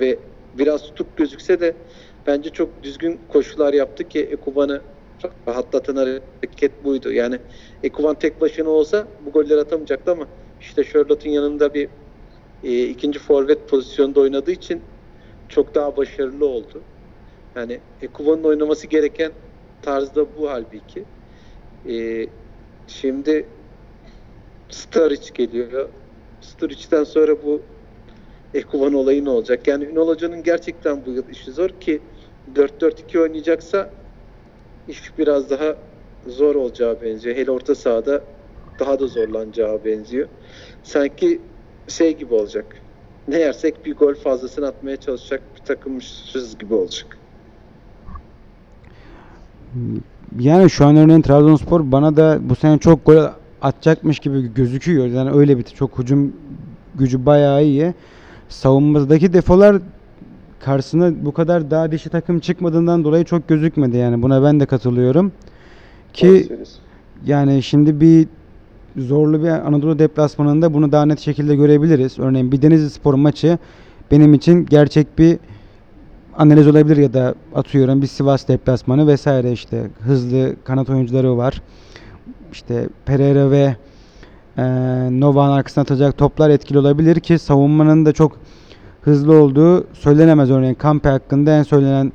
ve 0.01 0.19
biraz 0.53 0.83
tutuk 0.83 1.17
gözükse 1.17 1.59
de 1.59 1.87
bence 2.27 2.49
çok 2.49 2.83
düzgün 2.83 3.25
koşular 3.27 3.73
yaptı 3.73 4.07
ki 4.07 4.19
Ekuban'ı 4.19 4.83
rahatlatan 5.47 5.95
hareket 5.95 6.83
buydu. 6.83 7.11
Yani 7.11 7.39
Ekuban 7.83 8.19
tek 8.19 8.41
başına 8.41 8.69
olsa 8.69 9.07
bu 9.21 9.31
golleri 9.31 9.59
atamayacaktı 9.59 10.11
ama 10.11 10.27
işte 10.59 10.83
Charlotte'un 10.83 11.33
yanında 11.33 11.73
bir 11.73 11.89
e, 12.63 12.83
ikinci 12.83 13.19
forvet 13.19 13.69
pozisyonda 13.69 14.19
oynadığı 14.19 14.51
için 14.51 14.85
çok 15.47 15.75
daha 15.75 15.97
başarılı 15.97 16.45
oldu. 16.45 16.85
Yani 17.55 17.81
Ekuban'ın 18.01 18.43
oynaması 18.43 18.87
gereken 18.87 19.33
tarzda 19.81 20.35
bu 20.35 20.49
halbuki. 20.49 21.05
E, 21.89 22.25
şimdi 22.87 23.60
Staric 24.71 25.31
geliyor. 25.33 25.89
Staric'ten 26.41 27.03
sonra 27.03 27.43
bu 27.43 27.61
Ekuban 28.53 28.93
olayı 28.93 29.25
ne 29.25 29.29
olacak? 29.29 29.67
Yani 29.67 29.85
Ünal 29.85 30.07
Hoca'nın 30.07 30.43
gerçekten 30.43 31.05
bu 31.05 31.11
yıl 31.11 31.29
işi 31.29 31.51
zor 31.51 31.69
ki 31.69 32.01
4-4-2 32.55 33.19
oynayacaksa 33.19 33.89
iş 34.87 35.17
biraz 35.17 35.49
daha 35.49 35.75
zor 36.27 36.55
olacağı 36.55 37.01
benziyor. 37.01 37.35
Hele 37.35 37.51
orta 37.51 37.75
sahada 37.75 38.21
daha 38.79 38.99
da 38.99 39.07
zorlanacağı 39.07 39.85
benziyor. 39.85 40.27
Sanki 40.83 41.41
şey 41.87 42.17
gibi 42.17 42.33
olacak. 42.33 42.65
Ne 43.27 43.39
yersek 43.39 43.85
bir 43.85 43.95
gol 43.95 44.13
fazlasını 44.13 44.67
atmaya 44.67 44.97
çalışacak 44.97 45.41
bir 45.55 45.65
takımmışız 45.65 46.57
gibi 46.57 46.73
olacak. 46.73 47.17
Yani 50.39 50.69
şu 50.69 50.85
an 50.85 50.97
örneğin 50.97 51.21
Trabzonspor 51.21 51.91
bana 51.91 52.17
da 52.17 52.39
bu 52.41 52.55
sene 52.55 52.77
çok 52.77 53.05
gol 53.05 53.27
atacakmış 53.61 54.19
gibi 54.19 54.53
gözüküyor. 54.53 55.05
Yani 55.05 55.31
öyle 55.31 55.57
bir 55.57 55.63
çok 55.63 55.99
hücum 55.99 56.33
gücü 56.95 57.25
bayağı 57.25 57.63
iyi. 57.63 57.93
Savunmadaki 58.49 59.33
defolar 59.33 59.77
karşısına 60.59 61.25
bu 61.25 61.33
kadar 61.33 61.71
daha 61.71 61.91
dişi 61.91 62.09
takım 62.09 62.39
çıkmadığından 62.39 63.03
dolayı 63.03 63.25
çok 63.25 63.47
gözükmedi 63.47 63.97
yani. 63.97 64.21
Buna 64.21 64.43
ben 64.43 64.59
de 64.59 64.65
katılıyorum. 64.65 65.31
Ki 66.13 66.57
yani 67.25 67.63
şimdi 67.63 68.01
bir 68.01 68.27
zorlu 68.97 69.43
bir 69.43 69.49
Anadolu 69.49 69.99
deplasmanında 69.99 70.73
bunu 70.73 70.91
daha 70.91 71.05
net 71.05 71.19
şekilde 71.19 71.55
görebiliriz. 71.55 72.19
Örneğin 72.19 72.51
bir 72.51 72.61
Denizli 72.61 72.89
Spor 72.89 73.13
maçı 73.13 73.57
benim 74.11 74.33
için 74.33 74.65
gerçek 74.65 75.17
bir 75.17 75.37
analiz 76.37 76.67
olabilir 76.67 76.97
ya 76.97 77.13
da 77.13 77.35
atıyorum 77.55 78.01
bir 78.01 78.07
Sivas 78.07 78.47
deplasmanı 78.47 79.07
vesaire 79.07 79.51
işte 79.51 79.89
hızlı 79.99 80.55
kanat 80.63 80.89
oyuncuları 80.89 81.37
var. 81.37 81.61
İşte 82.51 82.89
Pereira 83.05 83.51
ve 83.51 83.75
e, 84.57 84.63
Nova'nın 85.21 85.51
arkasına 85.51 85.81
atacak 85.81 86.17
toplar 86.17 86.49
etkili 86.49 86.79
olabilir 86.79 87.19
ki 87.19 87.39
savunmanın 87.39 88.05
da 88.05 88.11
çok 88.11 88.37
hızlı 89.01 89.33
olduğu 89.33 89.93
söylenemez. 89.93 90.51
Örneğin 90.51 90.73
Kampe 90.73 91.09
hakkında 91.09 91.51
en 91.51 91.63
söylenen 91.63 92.11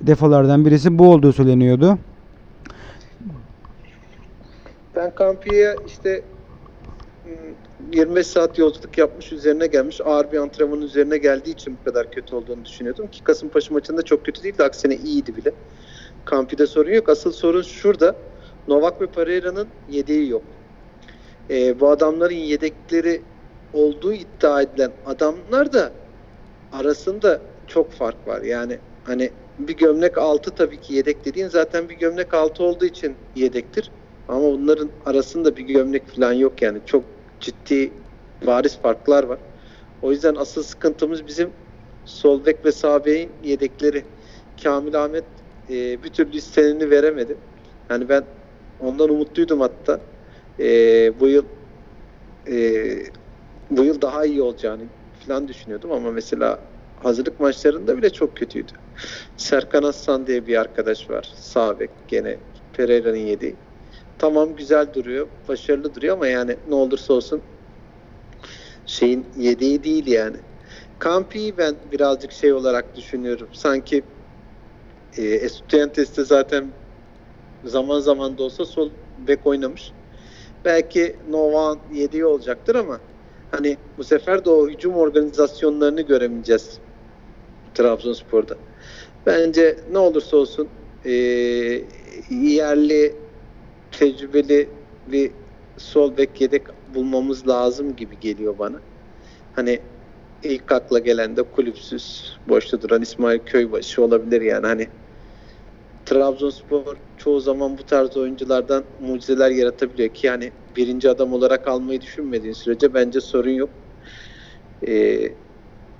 defolardan 0.00 0.66
birisi 0.66 0.98
bu 0.98 1.10
olduğu 1.10 1.32
söyleniyordu. 1.32 1.98
Ben 4.96 5.14
Kampi'ye 5.14 5.76
işte 5.86 6.22
hmm, 7.24 7.92
25 7.92 8.26
saat 8.26 8.58
yolculuk 8.58 8.98
yapmış 8.98 9.32
üzerine 9.32 9.66
gelmiş 9.66 10.00
ağır 10.04 10.32
bir 10.32 10.38
antrenmanın 10.38 10.82
üzerine 10.82 11.18
geldiği 11.18 11.50
için 11.50 11.76
bu 11.80 11.84
kadar 11.84 12.10
kötü 12.10 12.36
olduğunu 12.36 12.64
düşünüyordum 12.64 13.06
ki 13.06 13.24
Kasımpaşa 13.24 13.74
maçında 13.74 14.02
çok 14.02 14.24
kötü 14.24 14.42
değildi 14.42 14.62
aksine 14.62 14.96
iyiydi 14.96 15.36
bile. 15.36 15.52
Kampi'de 16.24 16.66
sorun 16.66 16.90
yok. 16.90 17.08
Asıl 17.08 17.32
sorun 17.32 17.62
şurada. 17.62 18.16
Novak 18.68 19.00
ve 19.00 19.06
Pereira'nın 19.06 19.68
yedeği 19.88 20.28
yok. 20.28 20.42
Ee, 21.50 21.80
bu 21.80 21.88
adamların 21.88 22.34
yedekleri 22.34 23.22
olduğu 23.72 24.12
iddia 24.12 24.62
edilen 24.62 24.92
adamlar 25.06 25.72
da 25.72 25.92
arasında 26.72 27.42
çok 27.66 27.92
fark 27.92 28.28
var. 28.28 28.42
Yani 28.42 28.78
hani 29.04 29.32
bir 29.58 29.76
gömlek 29.76 30.18
altı 30.18 30.50
tabii 30.50 30.80
ki 30.80 30.94
yedek 30.94 31.24
dediğin 31.24 31.48
zaten 31.48 31.88
bir 31.88 31.94
gömlek 31.94 32.34
altı 32.34 32.64
olduğu 32.64 32.84
için 32.84 33.16
yedektir. 33.34 33.92
Ama 34.28 34.42
bunların 34.52 34.90
arasında 35.04 35.56
bir 35.56 35.62
gömlek 35.62 36.08
falan 36.08 36.32
yok 36.32 36.62
yani. 36.62 36.78
Çok 36.86 37.04
ciddi 37.40 37.92
varis 38.44 38.78
farklar 38.78 39.24
var. 39.24 39.38
O 40.02 40.12
yüzden 40.12 40.34
asıl 40.34 40.62
sıkıntımız 40.62 41.26
bizim 41.26 41.52
sol 42.04 42.44
bek 42.46 42.64
ve 42.64 42.72
sağ 42.72 43.04
bekin 43.04 43.32
yedekleri. 43.42 44.04
Kamil 44.62 45.04
Ahmet 45.04 45.24
e, 45.70 46.02
bir 46.02 46.08
türlü 46.12 46.36
isteneni 46.36 46.90
veremedi. 46.90 47.38
Yani 47.90 48.08
ben 48.08 48.24
ondan 48.82 49.10
umutluydum 49.10 49.60
hatta. 49.60 50.00
E, 50.58 51.20
bu 51.20 51.28
yıl 51.28 51.46
e, 52.48 52.82
bu 53.70 53.84
yıl 53.84 54.00
daha 54.00 54.24
iyi 54.24 54.42
olacağını 54.42 54.88
falan 55.12 55.48
düşünüyordum 55.48 55.92
ama 55.92 56.10
mesela 56.10 56.72
hazırlık 56.96 57.40
maçlarında 57.40 57.96
bile 57.96 58.10
çok 58.10 58.36
kötüydü. 58.36 58.72
Serkan 59.36 59.82
Aslan 59.82 60.26
diye 60.26 60.46
bir 60.46 60.60
arkadaş 60.60 61.10
var. 61.10 61.32
Sağ 61.36 61.78
gene 62.08 62.40
Pereira'nın 62.72 63.16
yediği. 63.16 63.56
Tamam 64.18 64.56
güzel 64.56 64.92
duruyor, 64.92 65.28
başarılı 65.48 65.94
duruyor 65.94 66.14
ama 66.14 66.26
yani 66.26 66.58
ne 66.68 66.74
olursa 66.74 67.14
olsun 67.14 67.42
şeyin 68.86 69.32
yedeği 69.36 69.84
değil 69.84 70.06
yani. 70.06 70.36
Campi'yi 71.04 71.56
ben 71.58 71.76
birazcık 71.92 72.32
şey 72.32 72.52
olarak 72.52 72.96
düşünüyorum. 72.96 73.48
Sanki 73.52 74.04
e, 75.16 75.22
Estudiantes'te 75.22 76.24
zaten 76.24 76.72
zaman 77.64 78.00
zaman 78.00 78.38
da 78.38 78.42
olsa 78.42 78.64
sol 78.64 78.90
bek 79.18 79.46
oynamış. 79.46 79.92
Belki 80.64 81.20
Novan 81.28 81.80
yediği 81.92 82.24
olacaktır 82.26 82.74
ama 82.74 83.00
hani 83.50 83.76
bu 83.98 84.04
sefer 84.04 84.44
de 84.44 84.50
o 84.50 84.68
hücum 84.68 84.94
organizasyonlarını 84.94 86.00
göremeyeceğiz 86.02 86.80
Trabzonspor'da. 87.74 88.58
Bence 89.26 89.84
ne 89.90 89.98
olursa 89.98 90.36
olsun 90.36 90.68
e, 91.04 91.12
yerli 92.30 93.16
tecrübeli 93.90 94.70
bir 95.06 95.32
sol 95.78 96.16
bek 96.16 96.40
yedek 96.40 96.66
bulmamız 96.88 97.48
lazım 97.48 97.96
gibi 97.96 98.20
geliyor 98.20 98.58
bana. 98.58 98.82
Hani 99.52 99.82
ilk 100.42 100.72
akla 100.72 100.98
gelen 100.98 101.36
de 101.36 101.42
kulüpsüz, 101.42 102.36
boşta 102.48 102.82
duran 102.82 103.02
İsmail 103.02 103.38
Köybaşı 103.38 104.02
olabilir 104.02 104.40
yani. 104.40 104.66
Hani 104.66 104.88
Trabzonspor 106.06 106.96
çoğu 107.16 107.40
zaman 107.40 107.78
bu 107.78 107.82
tarz 107.82 108.16
oyunculardan 108.16 108.84
mucizeler 109.00 109.50
yaratabiliyor 109.50 110.08
ki 110.08 110.26
yani 110.26 110.52
birinci 110.76 111.10
adam 111.10 111.32
olarak 111.32 111.68
almayı 111.68 112.00
düşünmediğin 112.00 112.52
sürece 112.52 112.94
bence 112.94 113.20
sorun 113.20 113.50
yok. 113.50 113.70
Ee, 114.88 115.34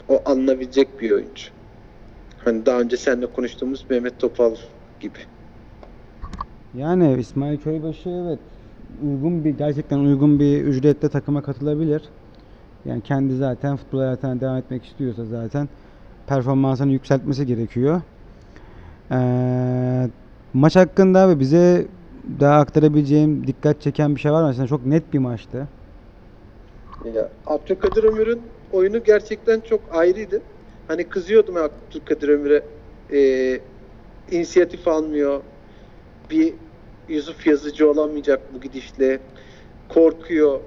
o 0.09 0.23
alınabilecek 0.25 1.01
bir 1.01 1.11
oyuncu. 1.11 1.49
Hani 2.37 2.67
daha 2.67 2.81
önce 2.81 2.97
seninle 2.97 3.27
konuştuğumuz 3.27 3.87
Mehmet 3.91 4.21
Topal 4.21 4.57
gibi. 5.01 5.19
Yani 6.75 7.17
İsmail 7.21 7.59
Köybaşı 7.59 8.09
evet 8.09 8.39
uygun 9.03 9.45
bir 9.45 9.51
gerçekten 9.51 9.99
uygun 9.99 10.41
bir 10.41 10.63
ücretle 10.63 11.09
takıma 11.09 11.43
katılabilir. 11.43 12.03
Yani 12.85 13.03
kendi 13.03 13.37
zaten 13.37 13.77
futbol 13.77 13.99
hayatına 13.99 14.41
devam 14.41 14.57
etmek 14.57 14.85
istiyorsa 14.85 15.25
zaten 15.25 15.69
performansını 16.27 16.93
yükseltmesi 16.93 17.47
gerekiyor. 17.47 18.03
Ee, 19.13 20.09
maç 20.55 20.77
hakkında 20.77 21.21
abi 21.21 21.41
bize 21.41 21.87
daha 22.41 22.61
aktarabileceğim, 22.61 23.47
dikkat 23.47 23.81
çeken 23.81 24.15
bir 24.15 24.21
şey 24.21 24.33
var 24.33 24.43
mı? 24.43 24.49
Aslında 24.49 24.67
çok 24.67 24.87
net 24.87 25.13
bir 25.13 25.19
maçtı. 25.19 25.69
Ya, 27.15 27.29
Abdülkadir 27.47 28.05
Ömür'ün 28.05 28.41
oyunu 28.73 29.05
gerçekten 29.05 29.61
çok 29.61 29.81
ayrıydı. 29.91 30.43
Hani 30.89 31.05
kızıyordum 31.05 31.57
Abdülkadir 31.57 32.29
Ömür'e 32.29 32.63
e, 33.13 33.61
inisiyatif 34.31 34.89
almıyor. 34.89 35.41
Bir 36.31 36.55
Yusuf 37.09 37.47
Yazıcı 37.47 37.91
olamayacak 37.91 38.55
bu 38.55 38.61
gidişle. 38.61 39.21
Korkuyor 39.89 40.61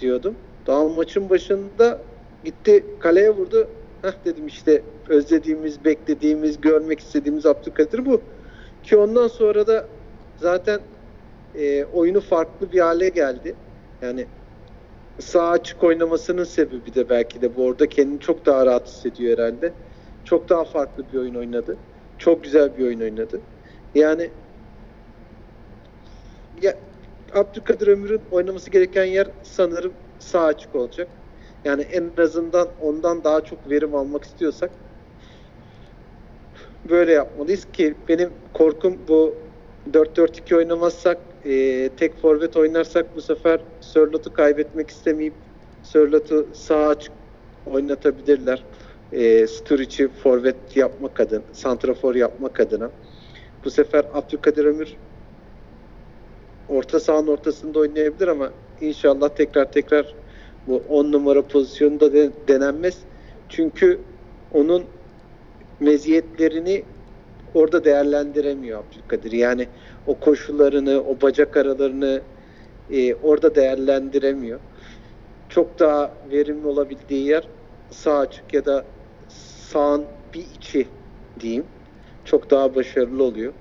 diyordum. 0.00 0.34
Daha 0.66 0.88
maçın 0.88 1.30
başında 1.30 2.00
gitti 2.44 2.84
kaleye 3.00 3.30
vurdu. 3.30 3.68
Heh 4.02 4.12
dedim 4.24 4.46
işte 4.46 4.82
özlediğimiz, 5.08 5.84
beklediğimiz, 5.84 6.60
görmek 6.60 7.00
istediğimiz 7.00 7.46
Abdülkadir 7.46 8.06
bu. 8.06 8.20
Ki 8.82 8.96
ondan 8.96 9.28
sonra 9.28 9.66
da 9.66 9.86
zaten 10.36 10.80
e, 11.54 11.84
oyunu 11.84 12.20
farklı 12.20 12.72
bir 12.72 12.80
hale 12.80 13.08
geldi. 13.08 13.54
Yani 14.02 14.26
sağ 15.18 15.48
açık 15.48 15.84
oynamasının 15.84 16.44
sebebi 16.44 16.94
de 16.94 17.08
belki 17.08 17.42
de 17.42 17.56
bu 17.56 17.64
orada 17.64 17.88
kendini 17.88 18.20
çok 18.20 18.46
daha 18.46 18.66
rahat 18.66 18.88
hissediyor 18.88 19.38
herhalde. 19.38 19.72
Çok 20.24 20.48
daha 20.48 20.64
farklı 20.64 21.04
bir 21.12 21.18
oyun 21.18 21.34
oynadı. 21.34 21.76
Çok 22.18 22.44
güzel 22.44 22.78
bir 22.78 22.84
oyun 22.84 23.00
oynadı. 23.00 23.40
Yani 23.94 24.30
ya 26.62 26.74
Abdülkadir 27.34 27.86
Ömür'ün 27.86 28.20
oynaması 28.30 28.70
gereken 28.70 29.04
yer 29.04 29.26
sanırım 29.42 29.92
sağ 30.18 30.44
açık 30.44 30.74
olacak. 30.74 31.08
Yani 31.64 31.82
en 31.82 32.22
azından 32.22 32.68
ondan 32.82 33.24
daha 33.24 33.40
çok 33.40 33.70
verim 33.70 33.94
almak 33.94 34.24
istiyorsak 34.24 34.70
böyle 36.90 37.12
yapmalıyız 37.12 37.66
ki 37.72 37.94
benim 38.08 38.30
korkum 38.52 38.98
bu 39.08 39.34
4-4-2 39.92 40.56
oynamazsak 40.56 41.18
e, 41.44 41.88
tek 41.96 42.20
forvet 42.22 42.56
oynarsak 42.56 43.16
bu 43.16 43.22
sefer 43.22 43.60
Sörlot'u 43.80 44.32
kaybetmek 44.32 44.90
istemeyip 44.90 45.34
Sörlot'u 45.82 46.46
sağ 46.52 46.88
açık 46.88 47.12
oynatabilirler. 47.66 48.64
E, 49.12 49.46
Sturic'i 49.46 50.08
forvet 50.08 50.76
yapmak 50.76 51.20
adına, 51.20 51.42
santrafor 51.52 52.14
yapmak 52.14 52.60
adına. 52.60 52.90
Bu 53.64 53.70
sefer 53.70 54.04
Abdülkadir 54.14 54.64
Ömür 54.64 54.96
orta 56.68 57.00
sahanın 57.00 57.26
ortasında 57.26 57.78
oynayabilir 57.78 58.28
ama 58.28 58.50
inşallah 58.80 59.28
tekrar 59.28 59.72
tekrar 59.72 60.14
bu 60.66 60.82
10 60.88 61.12
numara 61.12 61.42
pozisyonunda 61.42 62.12
de, 62.12 62.30
denenmez. 62.48 62.98
Çünkü 63.48 63.98
onun 64.52 64.84
meziyetlerini 65.80 66.84
orada 67.54 67.84
değerlendiremiyor 67.84 68.84
Abdülkadir. 68.84 69.32
Yani 69.32 69.68
o 70.06 70.20
koşularını, 70.20 71.02
o 71.02 71.20
bacak 71.22 71.56
aralarını 71.56 72.20
e, 72.90 73.14
orada 73.14 73.54
değerlendiremiyor. 73.54 74.60
Çok 75.48 75.78
daha 75.78 76.14
verimli 76.30 76.66
olabildiği 76.66 77.26
yer 77.26 77.48
sağ 77.90 78.18
açık 78.18 78.54
ya 78.54 78.64
da 78.64 78.84
sağın 79.68 80.04
bir 80.34 80.44
içi 80.58 80.86
diyeyim. 81.40 81.64
Çok 82.24 82.50
daha 82.50 82.74
başarılı 82.74 83.22
oluyor. 83.22 83.52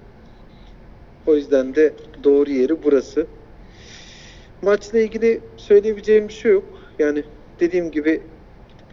O 1.27 1.35
yüzden 1.35 1.75
de 1.75 1.93
doğru 2.23 2.51
yeri 2.51 2.83
burası. 2.83 3.27
Maçla 4.61 4.99
ilgili 4.99 5.41
söyleyebileceğim 5.57 6.27
bir 6.27 6.33
şey 6.33 6.51
yok. 6.51 6.63
Yani 6.99 7.23
dediğim 7.59 7.91
gibi 7.91 8.21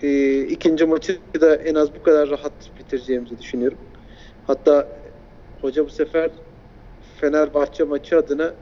e, 0.02 0.40
ikinci 0.40 0.86
maçı 0.86 1.18
da 1.40 1.56
en 1.56 1.74
az 1.74 1.94
bu 1.94 2.02
kadar 2.02 2.30
rahat 2.30 2.52
bitireceğimizi 2.90 3.38
düşünüyorum. 3.38 3.78
Hatta 4.46 4.88
hoca 5.60 5.86
bu 5.86 5.90
sefer 5.90 6.30
Fenerbahçe 7.20 7.84
maçı 7.84 8.18
adına 8.18 8.52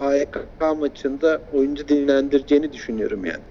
AYK 0.00 0.38
maçında 0.78 1.40
oyuncu 1.54 1.88
dinlendireceğini 1.88 2.72
düşünüyorum 2.72 3.24
yani. 3.24 3.42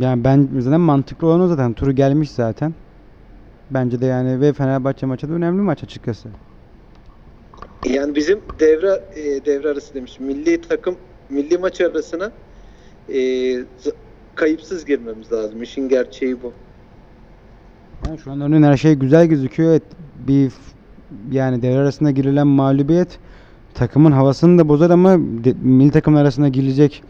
Yani 0.00 0.24
ben 0.24 0.48
zaten 0.58 0.80
mantıklı 0.80 1.26
olan 1.26 1.40
o 1.40 1.48
zaten. 1.48 1.72
Turu 1.72 1.92
gelmiş 1.92 2.30
zaten. 2.30 2.74
Bence 3.70 4.00
de 4.00 4.06
yani 4.06 4.40
ve 4.40 4.52
Fenerbahçe 4.52 5.06
maçı 5.06 5.28
da 5.28 5.32
önemli 5.32 5.62
maç 5.62 5.84
açıkçası. 5.84 6.28
Yani 7.84 8.14
bizim 8.14 8.40
devre 8.60 9.04
e, 9.14 9.44
devre 9.44 9.68
arası 9.68 9.94
demiş. 9.94 10.20
Milli 10.20 10.60
takım 10.60 10.96
milli 11.30 11.58
maç 11.58 11.80
arasına 11.80 12.32
e, 13.14 13.20
kayıpsız 14.34 14.84
girmemiz 14.84 15.32
lazım. 15.32 15.62
İşin 15.62 15.88
gerçeği 15.88 16.42
bu. 16.42 16.52
Yani 18.06 18.18
şu 18.18 18.32
an 18.32 18.40
örneğin 18.40 18.62
her 18.62 18.76
şey 18.76 18.94
güzel 18.94 19.26
gözüküyor. 19.26 19.70
Evet, 19.70 19.82
bir 20.28 20.52
yani 21.30 21.62
devre 21.62 21.78
arasında 21.78 22.10
girilen 22.10 22.46
mağlubiyet 22.46 23.18
takımın 23.74 24.12
havasını 24.12 24.58
da 24.58 24.68
bozar 24.68 24.90
ama 24.90 25.18
de, 25.18 25.54
milli 25.62 25.90
takımlar 25.90 26.22
arasında 26.22 26.48
girilecek 26.48 27.02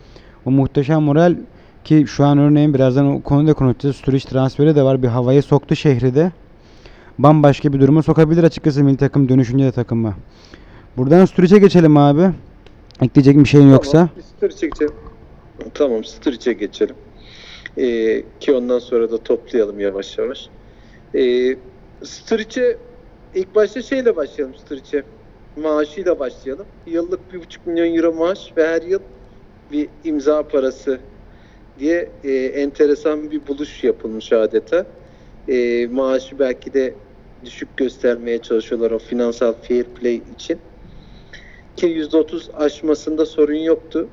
o 0.44 0.51
muhteşem 0.51 1.03
moral 1.03 1.37
ki 1.85 2.05
şu 2.09 2.25
an 2.25 2.38
örneğin 2.38 2.75
birazdan 2.75 3.07
o 3.07 3.23
konuda 3.23 3.55
konuşacağız. 3.55 3.97
Sturridge 3.97 4.29
transferi 4.29 4.77
de 4.77 4.83
var. 4.83 5.03
Bir 5.03 5.09
havayı 5.09 5.42
soktu 5.42 5.77
şehri 5.77 6.14
de. 6.14 6.33
Bambaşka 7.18 7.73
bir 7.73 7.81
duruma 7.81 8.03
sokabilir 8.03 8.44
açıkçası 8.44 8.85
milli 8.85 8.97
takım 8.97 9.29
dönüşünce 9.29 9.64
de 9.64 9.73
takımı. 9.73 10.14
Buradan 10.97 11.25
Sturridge'e 11.25 11.59
geçelim 11.59 11.97
abi. 11.97 12.31
Ekleyecek 13.03 13.37
bir 13.37 13.44
şeyin 13.44 13.70
yoksa. 13.70 13.92
Tamam, 13.92 14.09
biz 14.16 14.25
Sturridge'e. 14.25 14.88
Tamam, 15.75 16.05
Sturridge'e 16.05 16.53
geçelim. 16.53 16.97
Ee, 17.79 18.23
ki 18.40 18.53
ondan 18.53 18.79
sonra 18.79 19.11
da 19.11 19.18
toplayalım 19.18 19.81
yavaş 19.81 20.18
yavaş. 20.18 20.49
Ee, 21.14 21.57
Sturridge'e 22.05 22.79
ilk 23.35 23.55
başta 23.55 23.83
şeyle 23.83 24.16
başlayalım 24.16 24.55
Sturridge'e. 24.55 25.05
Maaşıyla 25.57 26.18
başlayalım. 26.18 26.66
Yıllık 26.87 27.33
bir 27.33 27.40
buçuk 27.40 27.66
milyon 27.66 27.94
euro 27.94 28.12
maaş 28.12 28.53
ve 28.57 28.66
her 28.66 28.83
yıl 28.83 29.00
bir 29.70 29.88
imza 30.05 30.48
parası 30.48 31.00
diye 31.79 32.20
e, 32.24 32.33
enteresan 32.33 33.31
bir 33.31 33.46
buluş 33.46 33.85
yapılmış 33.85 34.33
adeta. 34.33 34.87
E, 35.48 35.87
maaşı 35.87 36.38
belki 36.38 36.74
de 36.74 36.94
düşük 37.44 37.77
göstermeye 37.77 38.42
çalışıyorlar 38.42 38.90
o 38.90 38.98
finansal 38.98 39.53
fair 39.53 39.85
play 39.85 40.16
için 40.16 40.61
ki 41.77 41.87
%30 41.87 42.53
aşmasında 42.53 43.27
sorun 43.27 43.55
yoktu. 43.55 44.11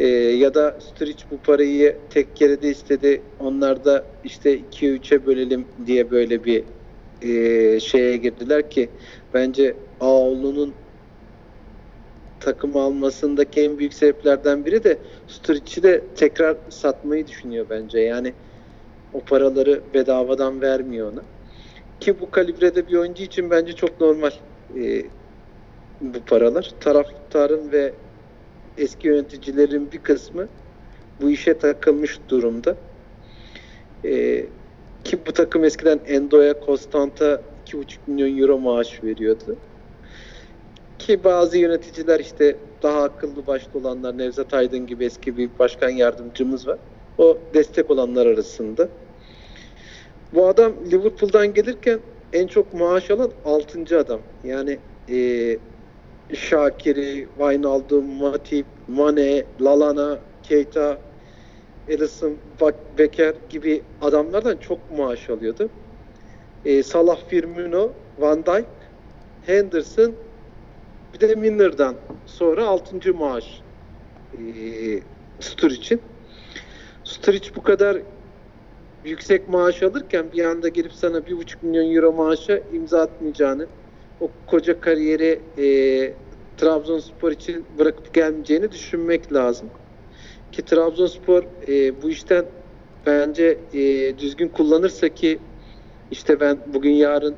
Ee, 0.00 0.06
ya 0.06 0.54
da 0.54 0.78
Sturridge 0.80 1.22
bu 1.30 1.38
parayı 1.38 2.00
tek 2.10 2.36
kerede 2.36 2.70
istedi. 2.70 3.22
Onlar 3.38 3.84
da 3.84 4.06
işte 4.24 4.58
2'ye 4.58 4.96
3'e 4.96 5.26
bölelim 5.26 5.68
diye 5.86 6.10
böyle 6.10 6.44
bir 6.44 6.64
e, 7.22 7.80
şeye 7.80 8.16
girdiler 8.16 8.70
ki 8.70 8.90
bence 9.34 9.76
Ağoğlu'nun 10.00 10.74
takım 12.40 12.76
almasındaki 12.76 13.60
en 13.60 13.78
büyük 13.78 13.94
sebeplerden 13.94 14.64
biri 14.64 14.84
de 14.84 14.98
Sturridge'i 15.26 15.82
de 15.82 16.14
tekrar 16.14 16.56
satmayı 16.70 17.26
düşünüyor 17.26 17.66
bence. 17.70 18.00
Yani 18.00 18.34
o 19.12 19.20
paraları 19.20 19.82
bedavadan 19.94 20.60
vermiyor 20.60 21.12
ona. 21.12 21.22
Ki 22.00 22.20
bu 22.20 22.30
kalibrede 22.30 22.88
bir 22.88 22.94
oyuncu 22.94 23.22
için 23.22 23.50
bence 23.50 23.72
çok 23.72 24.00
normal. 24.00 24.30
Ee, 24.76 25.02
bu 26.00 26.24
paralar. 26.24 26.70
Taraftarın 26.80 27.72
ve 27.72 27.94
eski 28.78 29.08
yöneticilerin 29.08 29.92
bir 29.92 29.98
kısmı 29.98 30.48
bu 31.20 31.30
işe 31.30 31.58
takılmış 31.58 32.20
durumda. 32.28 32.76
Ee, 34.04 34.46
ki 35.04 35.18
bu 35.26 35.32
takım 35.32 35.64
eskiden 35.64 36.00
Endo'ya, 36.06 36.54
Constant'a 36.66 37.42
2,5 37.66 37.98
milyon 38.06 38.38
euro 38.38 38.58
maaş 38.58 39.04
veriyordu. 39.04 39.56
Ki 40.98 41.24
bazı 41.24 41.58
yöneticiler 41.58 42.20
işte 42.20 42.56
daha 42.82 43.02
akıllı 43.02 43.46
başlı 43.46 43.80
olanlar 43.80 44.18
Nevzat 44.18 44.54
Aydın 44.54 44.86
gibi 44.86 45.04
eski 45.04 45.36
bir 45.36 45.50
başkan 45.58 45.88
yardımcımız 45.88 46.66
var. 46.66 46.78
O 47.18 47.38
destek 47.54 47.90
olanlar 47.90 48.26
arasında. 48.26 48.88
Bu 50.34 50.46
adam 50.46 50.72
Liverpool'dan 50.92 51.54
gelirken 51.54 52.00
en 52.32 52.46
çok 52.46 52.74
maaş 52.74 53.10
alan 53.10 53.32
6. 53.44 53.98
adam. 53.98 54.20
Yani 54.44 54.78
e, 55.10 55.58
Şakir'i, 56.34 57.28
Wijnaldum, 57.38 58.04
Matip, 58.04 58.66
Mane, 58.88 59.46
Lalana, 59.60 60.20
Keita, 60.42 61.00
Bak- 62.60 62.98
Becker 62.98 63.34
gibi 63.50 63.84
adamlardan 64.00 64.56
çok 64.56 64.90
maaş 64.90 65.30
alıyordu. 65.30 65.70
E, 66.64 66.82
Salah, 66.82 67.28
Firmino, 67.28 67.94
Van 68.18 68.46
Dijk, 68.46 68.66
Henderson, 69.40 70.14
bir 71.14 71.20
de 71.20 71.34
Milner'dan 71.34 71.96
sonra 72.26 72.66
6. 72.66 73.14
maaş 73.14 73.62
e, 74.32 74.40
Sturridge'in. 75.40 76.02
Sturridge 77.04 77.48
bu 77.56 77.62
kadar 77.62 78.02
yüksek 79.04 79.48
maaş 79.48 79.82
alırken 79.82 80.32
bir 80.32 80.44
anda 80.44 80.68
gelip 80.68 80.92
sana 80.92 81.18
1,5 81.18 81.62
milyon 81.62 81.94
euro 81.94 82.12
maaşa 82.12 82.58
imza 82.58 83.00
atmayacağını, 83.00 83.68
o 84.20 84.30
koca 84.46 84.80
kariyeri 84.80 85.40
e, 85.58 85.66
Trabzonspor 86.56 87.32
için 87.32 87.66
bırakıp 87.78 88.14
gelmeyeceğini 88.14 88.72
düşünmek 88.72 89.32
lazım. 89.32 89.70
Ki 90.52 90.64
Trabzonspor 90.64 91.42
e, 91.68 92.02
bu 92.02 92.10
işten 92.10 92.44
bence 93.06 93.58
e, 93.72 94.18
düzgün 94.18 94.48
kullanırsa 94.48 95.08
ki 95.08 95.38
işte 96.10 96.40
ben 96.40 96.58
bugün 96.66 96.92
yarın 96.92 97.36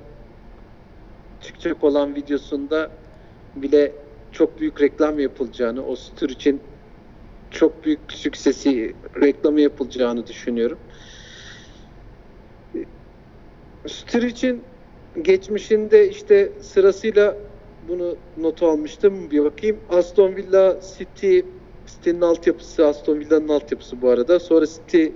çıkacak 1.40 1.84
olan 1.84 2.14
videosunda 2.14 2.90
bile 3.56 3.92
çok 4.32 4.60
büyük 4.60 4.80
reklam 4.80 5.18
yapılacağını, 5.18 5.86
o 5.86 5.94
tür 6.16 6.30
için 6.30 6.60
çok 7.50 7.84
büyük 7.84 8.12
süksesi 8.12 8.94
reklamı 9.22 9.60
yapılacağını 9.60 10.26
düşünüyorum. 10.26 10.78
Sturridge'in 13.86 14.71
geçmişinde 15.22 16.08
işte 16.08 16.52
sırasıyla 16.60 17.36
bunu 17.88 18.16
not 18.36 18.62
almıştım. 18.62 19.30
Bir 19.30 19.44
bakayım. 19.44 19.76
Aston 19.90 20.36
Villa, 20.36 20.80
City, 20.98 21.40
City'nin 21.86 22.20
altyapısı, 22.20 22.86
Aston 22.86 23.18
Villa'nın 23.18 23.48
altyapısı 23.48 24.02
bu 24.02 24.08
arada. 24.08 24.40
Sonra 24.40 24.66
City 24.66 25.06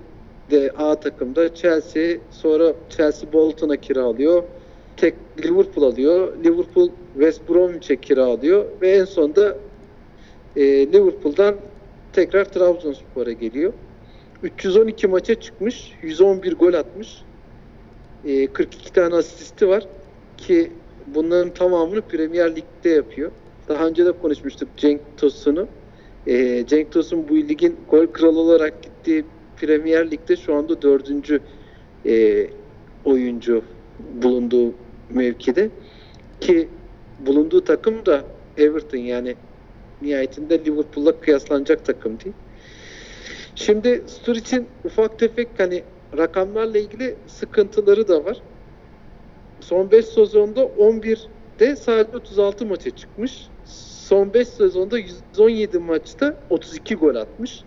de 0.50 0.70
A 0.78 1.00
takımda. 1.00 1.54
Chelsea, 1.54 2.18
sonra 2.30 2.72
Chelsea 2.88 3.32
Bolton'a 3.32 3.76
kiralıyor. 3.76 4.42
Tek 4.96 5.14
Liverpool 5.44 5.92
alıyor. 5.92 6.36
Liverpool 6.44 6.90
West 7.12 7.48
Bromwich'e 7.48 7.96
kiralıyor 7.96 8.64
ve 8.82 8.90
en 8.90 9.04
sonunda 9.04 9.56
e, 10.56 10.92
Liverpool'dan 10.92 11.56
tekrar 12.12 12.44
Trabzonspor'a 12.44 13.32
geliyor. 13.32 13.72
312 14.42 15.06
maça 15.06 15.40
çıkmış, 15.40 15.92
111 16.02 16.54
gol 16.54 16.74
atmış. 16.74 17.22
E, 18.26 18.46
42 18.46 18.92
tane 18.92 19.14
asisti 19.14 19.68
var 19.68 19.84
ki 20.36 20.72
bunların 21.06 21.54
tamamını 21.54 22.00
Premier 22.02 22.56
Lig'de 22.56 22.88
yapıyor. 22.88 23.30
Daha 23.68 23.86
önce 23.86 24.06
de 24.06 24.12
konuşmuştuk 24.12 24.68
Cenk 24.76 25.00
Tosun'u. 25.16 25.68
E, 26.26 26.66
Cenk 26.66 26.92
Tosun 26.92 27.28
bu 27.28 27.36
ligin 27.36 27.76
gol 27.90 28.06
kralı 28.06 28.40
olarak 28.40 28.82
gittiği 28.82 29.24
Premier 29.56 30.10
Lig'de 30.10 30.36
şu 30.36 30.54
anda 30.54 30.82
dördüncü 30.82 31.40
e, 32.06 32.46
oyuncu 33.04 33.64
bulunduğu 34.22 34.74
mevkide 35.10 35.70
ki 36.40 36.68
bulunduğu 37.18 37.64
takım 37.64 38.06
da 38.06 38.24
Everton 38.56 38.98
yani 38.98 39.34
nihayetinde 40.02 40.64
Liverpool'la 40.64 41.20
kıyaslanacak 41.20 41.84
takım 41.84 42.20
değil. 42.20 42.34
Şimdi 43.54 44.02
Sturridge'in 44.06 44.66
ufak 44.84 45.18
tefek 45.18 45.48
hani 45.58 45.82
rakamlarla 46.18 46.78
ilgili 46.78 47.16
sıkıntıları 47.26 48.08
da 48.08 48.24
var. 48.24 48.42
Son 49.60 49.90
5 49.90 50.04
sezonda 50.06 50.60
11'de 50.60 51.76
sadece 51.76 52.16
36 52.16 52.66
maça 52.66 52.90
çıkmış. 52.90 53.48
Son 53.64 54.34
5 54.34 54.48
sezonda 54.48 54.98
117 54.98 55.78
maçta 55.78 56.36
32 56.50 56.94
gol 56.94 57.14
atmış. 57.14 57.64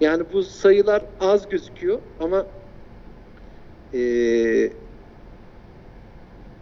Yani 0.00 0.22
bu 0.32 0.42
sayılar 0.42 1.02
az 1.20 1.48
gözüküyor 1.48 1.98
ama 2.20 2.46
eee 3.92 4.72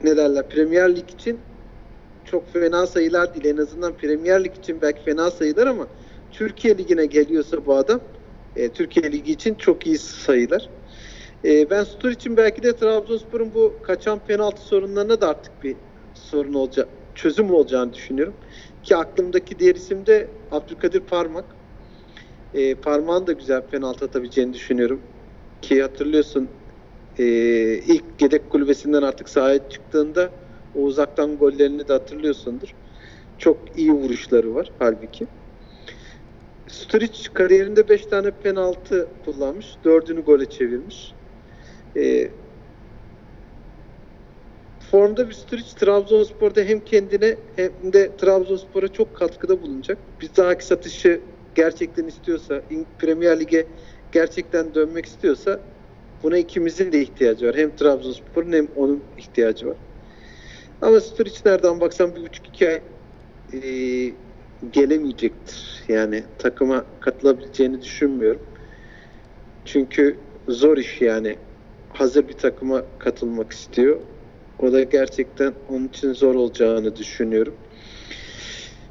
ne 0.05 0.17
derler 0.17 0.49
Premier 0.49 0.97
Lig 0.97 1.11
için 1.11 1.41
çok 2.25 2.53
fena 2.53 2.87
sayılar 2.87 3.35
değil. 3.35 3.55
En 3.55 3.63
azından 3.63 3.93
Premier 3.93 4.45
Lig 4.45 4.57
için 4.57 4.83
belki 4.83 5.03
fena 5.03 5.31
sayılar 5.31 5.67
ama 5.67 5.87
Türkiye 6.33 6.79
Ligi'ne 6.79 7.07
geliyorsa 7.07 7.67
bu 7.67 7.75
adam 7.75 8.01
e, 8.57 8.73
Türkiye 8.73 9.13
Ligi 9.13 9.33
için 9.33 9.55
çok 9.55 9.87
iyi 9.87 9.99
sayılar. 9.99 10.71
E, 11.45 11.71
ben 11.71 11.85
Stur 11.85 12.11
için 12.11 12.37
belki 12.37 12.63
de 12.63 12.77
Trabzonspor'un 12.77 13.55
bu 13.55 13.83
kaçan 13.83 14.25
penaltı 14.25 14.63
sorunlarına 14.63 15.21
da 15.21 15.29
artık 15.29 15.63
bir 15.63 15.77
sorun 16.15 16.55
olacak, 16.55 16.89
çözüm 17.15 17.51
olacağını 17.51 17.93
düşünüyorum. 17.93 18.35
Ki 18.83 18.97
aklımdaki 18.97 19.59
diğer 19.59 19.75
isim 19.75 20.07
de 20.07 20.31
Abdülkadir 20.51 21.01
Parmak. 21.01 21.57
E, 22.55 22.75
Parmağın 22.75 23.27
da 23.27 23.33
güzel 23.33 23.67
penaltı 23.67 24.05
atabileceğini 24.05 24.53
düşünüyorum. 24.53 25.03
Ki 25.63 25.83
hatırlıyorsun 25.83 26.51
e, 27.19 27.25
ilk 27.79 28.23
yedek 28.23 28.51
kulübesinden 28.51 29.03
artık 29.03 29.29
sahaya 29.29 29.69
çıktığında 29.69 30.33
o 30.75 30.81
uzaktan 30.83 31.37
gollerini 31.37 31.89
de 31.89 31.93
hatırlıyorsundur. 31.93 32.75
Çok 33.39 33.79
iyi 33.79 33.93
vuruşları 33.93 34.55
var 34.55 34.73
halbuki. 34.79 35.27
Sturridge 36.73 37.19
kariyerinde 37.35 37.89
5 37.89 38.07
tane 38.07 38.31
penaltı 38.31 39.09
kullanmış. 39.25 39.67
4'ünü 39.85 40.21
gole 40.21 40.51
çevirmiş. 40.51 41.13
E, 41.97 42.31
formda 44.91 45.29
bir 45.29 45.35
Sturridge 45.35 45.75
Trabzonspor'da 45.79 46.61
hem 46.61 46.81
kendine 46.81 47.37
hem 47.57 47.93
de 47.93 48.17
Trabzonspor'a 48.17 48.89
çok 48.89 49.17
katkıda 49.17 49.63
bulunacak. 49.63 49.99
Bir 50.21 50.31
dahaki 50.37 50.67
satışı 50.67 51.21
gerçekten 51.55 52.07
istiyorsa, 52.07 52.63
Premier 52.99 53.41
Lig'e 53.41 53.67
gerçekten 54.13 54.75
dönmek 54.75 55.07
istiyorsa 55.07 55.61
buna 56.23 56.39
ikimizin 56.39 56.93
de 56.93 57.03
ihtiyacı 57.03 57.47
var. 57.47 57.57
Hem 57.57 57.77
Trabzonspor'un 57.77 58.53
hem 58.53 58.67
onun 58.77 59.05
ihtiyacı 59.19 59.67
var. 59.67 59.77
Ama 60.81 61.01
Sturridge 61.01 61.39
nereden 61.47 61.81
baksan 61.81 62.17
bir 62.17 62.21
buçuk 62.23 62.49
iki 62.49 62.69
ay 62.69 62.83
e, 63.53 63.61
gelemeyecektir. 64.71 65.85
Yani 65.89 66.25
takıma 66.39 66.85
katılabileceğini 67.01 67.83
düşünmüyorum. 67.83 68.43
Çünkü 69.65 70.21
zor 70.49 70.77
iş 70.77 71.01
yani. 71.01 71.37
Hazır 71.89 72.29
bir 72.29 72.33
takıma 72.33 72.85
katılmak 72.99 73.53
istiyor. 73.53 74.01
O 74.59 74.73
da 74.73 74.83
gerçekten 74.83 75.55
onun 75.69 75.89
için 75.89 76.13
zor 76.13 76.35
olacağını 76.35 76.97
düşünüyorum. 76.97 77.55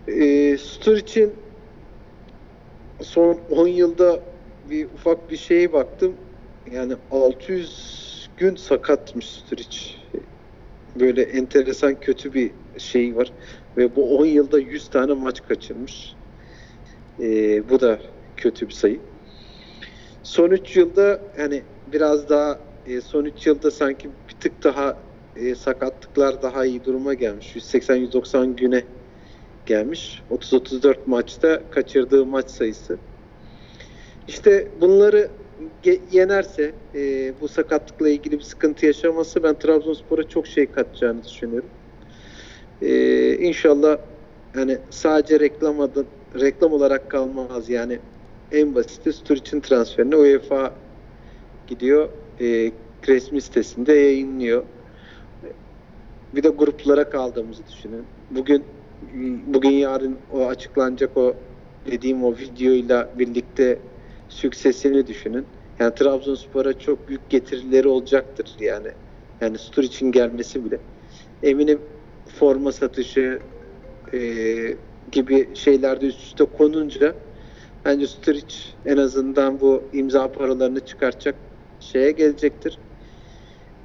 E, 0.07 0.57
Sturridge'in 0.57 1.34
son 3.01 3.39
10 3.49 3.67
yılda 3.67 4.23
bir 4.69 4.86
ufak 4.86 5.31
bir 5.31 5.38
şeye 5.38 5.73
baktım. 5.73 6.15
Yani 6.71 6.93
600 7.12 8.29
gün 8.38 8.55
sakatmış 8.55 9.25
Sturridge. 9.25 9.77
Böyle 10.99 11.21
enteresan 11.21 11.99
kötü 11.99 12.34
bir 12.34 12.51
şey 12.77 13.15
var. 13.15 13.34
Ve 13.77 13.95
bu 13.95 14.17
10 14.17 14.25
yılda 14.25 14.60
100 14.60 14.89
tane 14.89 15.13
maç 15.13 15.43
kaçırmış. 15.47 16.15
Ee, 17.19 17.69
bu 17.69 17.79
da 17.79 17.99
kötü 18.38 18.67
bir 18.67 18.73
sayı. 18.73 18.99
Son 20.23 20.51
3 20.51 20.75
yılda 20.75 21.21
yani 21.38 21.63
biraz 21.88 22.29
daha 22.29 22.60
e, 22.86 23.01
son 23.01 23.25
3 23.25 23.47
yılda 23.47 23.71
sanki 23.71 24.10
bir 24.29 24.34
tık 24.34 24.63
daha 24.63 24.97
e, 25.36 25.55
sakatlıklar 25.55 26.41
daha 26.41 26.65
iyi 26.65 26.84
duruma 26.84 27.13
gelmiş. 27.13 27.55
180-190 27.55 28.55
güne 28.55 28.84
gelmiş. 29.65 30.23
30-34 30.29 30.95
maçta 31.05 31.69
kaçırdığı 31.69 32.25
maç 32.25 32.49
sayısı. 32.49 32.99
İşte 34.27 34.67
bunları 34.81 35.31
yenerse 36.12 36.75
e, 36.95 37.34
bu 37.41 37.47
sakatlıkla 37.47 38.10
ilgili 38.10 38.39
bir 38.39 38.43
sıkıntı 38.43 38.86
yaşaması 38.86 39.43
ben 39.43 39.60
Trabzonspor'a 39.60 40.27
çok 40.27 40.47
şey 40.47 40.71
katacağını 40.71 41.23
düşünüyorum. 41.23 41.69
E, 42.81 43.37
inşallah 43.37 43.97
yani 44.55 44.77
sadece 44.89 45.39
reklam 45.39 45.79
adı, 45.79 46.05
reklam 46.39 46.73
olarak 46.73 47.09
kalmaz 47.11 47.69
yani 47.69 47.99
en 48.51 48.75
basiti 48.75 49.13
Sturridge'in 49.13 49.61
transferine 49.61 50.15
UEFA 50.15 50.73
gidiyor 51.67 52.09
e, 52.41 52.71
resmi 53.07 53.41
sitesinde 53.41 53.93
yayınlıyor. 53.93 54.63
Bir 56.35 56.43
de 56.43 56.49
gruplara 56.49 57.09
kaldığımızı 57.09 57.63
düşünün. 57.67 58.03
Bugün 58.31 58.63
bugün 59.47 59.69
yarın 59.69 60.17
o 60.33 60.47
açıklanacak 60.47 61.17
o 61.17 61.35
dediğim 61.85 62.23
o 62.23 62.35
videoyla 62.37 63.09
birlikte 63.19 63.79
süksesini 64.29 65.07
düşünün. 65.07 65.45
Yani 65.79 65.95
Trabzonspor'a 65.95 66.79
çok 66.79 67.07
büyük 67.07 67.29
getirileri 67.29 67.87
olacaktır 67.87 68.55
yani. 68.59 68.87
Yani 69.41 69.57
Sturridge'in 69.57 70.11
gelmesi 70.11 70.65
bile. 70.65 70.79
Eminim 71.43 71.79
forma 72.31 72.71
satışı 72.71 73.41
e, 74.13 74.19
gibi 75.11 75.55
şeylerde 75.55 76.05
üst 76.05 76.21
üste 76.21 76.45
konunca 76.45 77.15
bence 77.85 78.07
Sturridge 78.07 78.55
en 78.85 78.97
azından 78.97 79.59
bu 79.59 79.89
imza 79.93 80.31
paralarını 80.31 80.85
çıkartacak 80.85 81.35
şeye 81.79 82.11
gelecektir. 82.11 82.79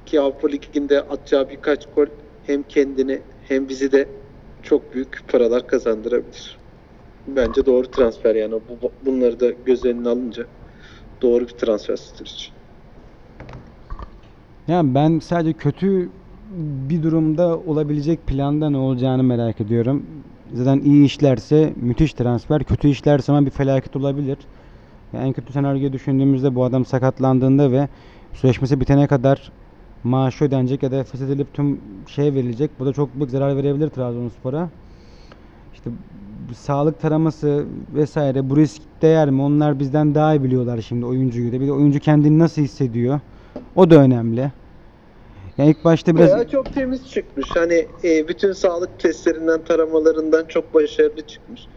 Ki 0.05 0.19
Avrupa 0.19 0.47
Ligi'nde 0.47 1.01
atacağı 1.01 1.49
birkaç 1.49 1.85
gol 1.95 2.07
hem 2.43 2.63
kendini 2.63 3.21
hem 3.41 3.69
bizi 3.69 3.91
de 3.91 4.09
çok 4.61 4.93
büyük 4.93 5.27
paralar 5.27 5.67
kazandırabilir. 5.67 6.59
Bence 7.27 7.65
doğru 7.65 7.91
transfer 7.91 8.35
yani 8.35 8.53
bu, 8.53 8.91
bunları 9.01 9.39
da 9.39 9.49
göz 9.49 9.85
önüne 9.85 10.09
alınca 10.09 10.47
doğru 11.21 11.47
bir 11.47 11.53
transfer 11.53 11.95
Sturridge. 11.95 12.43
Yani 14.67 14.95
ben 14.95 15.19
sadece 15.19 15.53
kötü 15.53 16.11
bir 16.89 17.03
durumda 17.03 17.57
olabilecek 17.57 18.27
planda 18.27 18.69
ne 18.69 18.77
olacağını 18.77 19.23
merak 19.23 19.61
ediyorum. 19.61 20.03
Zaten 20.53 20.79
iyi 20.79 21.05
işlerse 21.05 21.73
müthiş 21.75 22.13
transfer, 22.13 22.63
kötü 22.63 22.87
işlerse 22.87 23.31
ama 23.31 23.45
bir 23.45 23.51
felaket 23.51 23.95
olabilir. 23.95 24.37
Yani 25.13 25.27
en 25.27 25.33
kötü 25.33 25.53
senaryoyu 25.53 25.93
düşündüğümüzde 25.93 26.55
bu 26.55 26.63
adam 26.63 26.85
sakatlandığında 26.85 27.71
ve 27.71 27.87
sözleşmesi 28.33 28.79
bitene 28.79 29.07
kadar 29.07 29.51
maaşı 30.03 30.45
ödenecek 30.45 30.83
ya 30.83 30.91
da 30.91 31.03
feshedilip 31.03 31.53
tüm 31.53 31.79
şeye 32.07 32.33
verilecek. 32.33 32.71
Bu 32.79 32.85
da 32.85 32.93
çok 32.93 33.15
büyük 33.15 33.31
zarar 33.31 33.57
verebilir 33.57 33.89
Trabzonspor'a. 33.89 34.69
İşte 35.73 35.89
sağlık 36.53 37.01
taraması 37.01 37.65
vesaire 37.95 38.49
bu 38.49 38.57
risk 38.57 38.81
değer 39.01 39.29
mi? 39.29 39.41
Onlar 39.41 39.79
bizden 39.79 40.15
daha 40.15 40.35
iyi 40.35 40.43
biliyorlar 40.43 40.81
şimdi 40.81 41.05
oyuncuyu 41.05 41.51
da. 41.51 41.61
Bir 41.61 41.67
de 41.67 41.71
oyuncu 41.71 41.99
kendini 41.99 42.39
nasıl 42.39 42.61
hissediyor? 42.61 43.19
O 43.75 43.89
da 43.89 43.95
önemli. 43.95 44.51
Yani 45.57 45.69
ilk 45.69 45.83
başta 45.83 46.15
biraz 46.15 46.31
Bayağı 46.31 46.47
çok 46.47 46.73
temiz 46.73 47.09
çıkmış. 47.09 47.55
Hani 47.55 47.87
e, 48.03 48.27
bütün 48.27 48.51
sağlık 48.51 48.99
testlerinden, 48.99 49.63
taramalarından 49.63 50.45
çok 50.45 50.73
başarılı 50.73 51.27
çıkmış. 51.27 51.67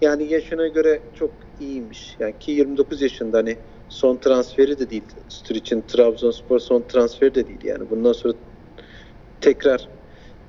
Yani 0.00 0.24
yaşına 0.24 0.68
göre 0.68 1.02
çok 1.14 1.30
iyiymiş. 1.58 2.16
Yani 2.20 2.38
ki 2.38 2.52
29 2.52 3.02
yaşında 3.02 3.38
hani 3.38 3.56
son 3.88 4.16
transferi 4.16 4.78
de 4.78 4.90
değil. 4.90 5.04
Sturridge'in 5.28 5.82
Trabzonspor 5.82 6.58
son 6.58 6.82
transferi 6.88 7.34
de 7.34 7.46
değil. 7.46 7.64
Yani 7.64 7.90
bundan 7.90 8.12
sonra 8.12 8.34
tekrar 9.40 9.88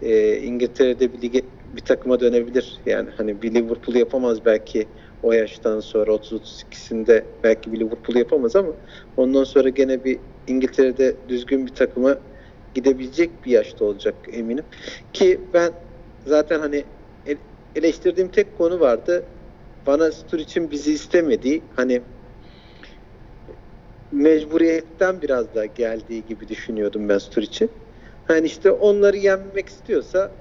e, 0.02 0.38
İngiltere'de 0.38 1.14
bir 1.14 1.22
lige 1.22 1.42
bir 1.74 1.82
takıma 1.82 2.20
dönebilir. 2.20 2.82
Yani 2.86 3.10
hani 3.18 3.42
bir 3.42 3.54
Liverpool 3.54 3.96
yapamaz 3.96 4.46
belki 4.46 4.88
o 5.24 5.32
yaştan 5.32 5.80
sonra 5.80 6.12
30-32'sinde 6.12 7.26
belki 7.44 7.72
bir 7.72 7.80
Liverpool 7.80 8.16
yapamaz 8.16 8.56
ama 8.56 8.74
ondan 9.18 9.44
sonra 9.44 9.70
gene 9.70 10.04
bir 10.04 10.20
İngiltere'de 10.48 11.18
düzgün 11.30 11.66
bir 11.66 11.76
takıma 11.76 12.18
gidebilecek 12.74 13.46
bir 13.46 13.52
yaşta 13.52 13.86
olacak 13.86 14.16
eminim. 14.28 14.66
Ki 15.14 15.50
ben 15.54 15.74
zaten 16.26 16.60
hani 16.60 16.86
ele- 17.26 17.48
eleştirdiğim 17.76 18.30
tek 18.30 18.58
konu 18.58 18.80
vardı. 18.80 19.28
Bana 19.88 20.12
Sturridge'in 20.12 20.72
bizi 20.72 20.94
istemediği 20.94 21.70
hani 21.76 22.02
mecburiyetten 24.12 25.22
biraz 25.22 25.56
da 25.56 25.66
geldiği 25.66 26.26
gibi 26.26 26.48
düşünüyordum 26.48 27.10
ben 27.10 27.18
Sturridge'i. 27.18 27.70
Hani 28.24 28.48
işte 28.48 28.72
onları 28.72 29.18
yenmek 29.18 29.70
istiyorsa 29.70 30.36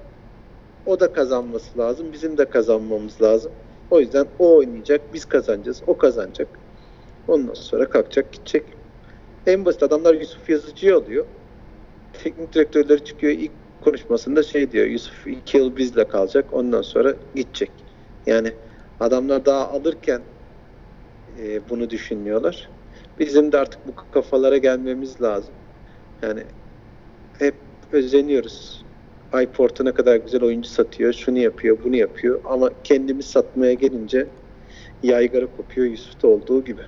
o 0.85 0.99
da 0.99 1.13
kazanması 1.13 1.77
lazım. 1.77 2.13
Bizim 2.13 2.37
de 2.37 2.49
kazanmamız 2.49 3.21
lazım. 3.21 3.51
O 3.89 3.99
yüzden 3.99 4.27
o 4.39 4.55
oynayacak, 4.55 5.13
biz 5.13 5.25
kazanacağız, 5.25 5.81
o 5.87 5.97
kazanacak. 5.97 6.59
Ondan 7.27 7.53
sonra 7.53 7.89
kalkacak, 7.89 8.33
gidecek. 8.33 8.77
En 9.45 9.65
basit 9.65 9.83
adamlar 9.83 10.13
Yusuf 10.13 10.49
Yazıcı'yı 10.49 10.95
alıyor. 10.95 11.27
Teknik 12.13 12.53
direktörleri 12.53 13.05
çıkıyor 13.05 13.33
ilk 13.33 13.51
konuşmasında 13.81 14.43
şey 14.43 14.71
diyor. 14.71 14.85
Yusuf 14.85 15.27
iki 15.27 15.57
yıl 15.57 15.77
bizle 15.77 16.07
kalacak. 16.07 16.45
Ondan 16.53 16.81
sonra 16.81 17.15
gidecek. 17.35 17.71
Yani 18.25 18.53
adamlar 18.99 19.45
daha 19.45 19.67
alırken 19.67 20.21
e, 21.39 21.69
bunu 21.69 21.89
düşünüyorlar. 21.89 22.69
Bizim 23.19 23.51
de 23.51 23.57
artık 23.57 23.87
bu 23.87 24.11
kafalara 24.11 24.57
gelmemiz 24.57 25.21
lazım. 25.21 25.53
Yani 26.21 26.43
hep 27.39 27.55
özeniyoruz. 27.91 28.85
iPort'a 29.43 29.83
ne 29.83 29.91
kadar 29.91 30.15
güzel 30.15 30.43
oyuncu 30.43 30.69
satıyor, 30.69 31.13
şunu 31.13 31.39
yapıyor, 31.39 31.77
bunu 31.83 31.95
yapıyor. 31.95 32.41
Ama 32.45 32.69
kendimiz 32.83 33.25
satmaya 33.25 33.73
gelince 33.73 34.27
yaygara 35.03 35.45
kopuyor 35.57 35.87
Yusuf'ta 35.87 36.27
olduğu 36.27 36.63
gibi. 36.63 36.81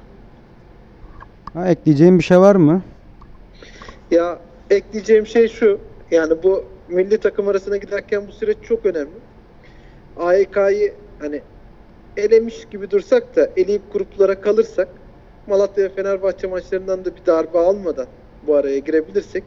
ha, 1.54 1.68
ekleyeceğim 1.68 2.20
bir 2.20 2.24
şey 2.24 2.40
var 2.40 2.56
mı? 2.56 2.82
Ya 4.12 4.40
ekleyeceğim 4.74 5.28
şey 5.28 5.48
şu. 5.48 5.80
Yani 6.12 6.44
bu 6.44 6.66
milli 6.88 7.18
takım 7.18 7.48
arasına 7.48 7.78
giderken 7.78 8.28
bu 8.28 8.32
süreç 8.32 8.58
çok 8.62 8.86
önemli. 8.86 9.20
AYK'yı 10.18 10.94
hani 11.20 11.42
elemiş 12.18 12.66
gibi 12.66 12.92
dursak 12.92 13.36
da 13.36 13.50
eleyip 13.58 13.94
gruplara 13.94 14.42
kalırsak 14.42 14.88
Malatya 15.48 15.84
ve 15.84 15.90
Fenerbahçe 15.90 16.48
maçlarından 16.48 17.06
da 17.06 17.16
bir 17.16 17.26
darbe 17.26 17.60
almadan 17.60 18.08
bu 18.48 18.56
araya 18.56 18.80
girebilirsek 18.80 19.44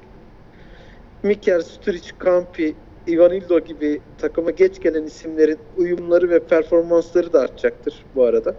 Miker, 1.22 1.60
Sturridge, 1.60 2.10
Kampi, 2.18 2.74
Ivanildo 3.08 3.60
gibi 3.60 4.02
takıma 4.18 4.50
geç 4.50 4.80
gelen 4.80 5.04
isimlerin 5.04 5.58
uyumları 5.76 6.30
ve 6.30 6.46
performansları 6.46 7.32
da 7.32 7.40
artacaktır 7.40 8.06
bu 8.14 8.24
arada. 8.24 8.54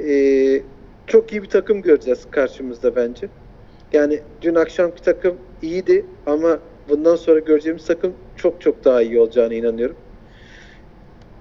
Ee, 0.00 0.62
çok 1.06 1.32
iyi 1.32 1.42
bir 1.42 1.48
takım 1.48 1.82
göreceğiz 1.82 2.30
karşımızda 2.30 2.96
bence. 2.96 3.28
Yani 3.92 4.20
dün 4.42 4.54
akşamki 4.54 5.02
takım 5.02 5.36
iyiydi 5.62 6.06
ama 6.26 6.58
bundan 6.88 7.16
sonra 7.16 7.38
göreceğimiz 7.38 7.86
takım 7.86 8.14
çok 8.36 8.60
çok 8.60 8.84
daha 8.84 9.02
iyi 9.02 9.20
olacağına 9.20 9.54
inanıyorum. 9.54 9.96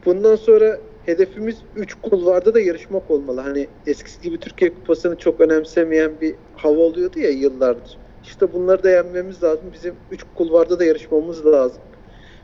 Bundan 0.06 0.36
sonra 0.36 0.80
hedefimiz 1.06 1.58
3 1.76 1.96
kulvarda 2.02 2.54
da 2.54 2.60
yarışmak 2.60 3.12
olmalı. 3.12 3.42
Hani 3.42 3.68
eskisi 3.88 4.22
gibi 4.22 4.38
Türkiye 4.40 4.74
Kupası'nı 4.74 5.16
çok 5.16 5.42
önemsemeyen 5.42 6.12
bir 6.22 6.36
hava 6.56 6.80
oluyordu 6.80 7.20
ya 7.20 7.30
yıllardır. 7.30 7.98
İşte 8.24 8.54
bunları 8.54 8.84
da 8.84 8.90
yenmemiz 8.90 9.44
lazım. 9.44 9.66
Bizim 9.74 9.96
3 10.12 10.22
kulvarda 10.36 10.80
da 10.80 10.86
yarışmamız 10.86 11.46
lazım. 11.46 11.82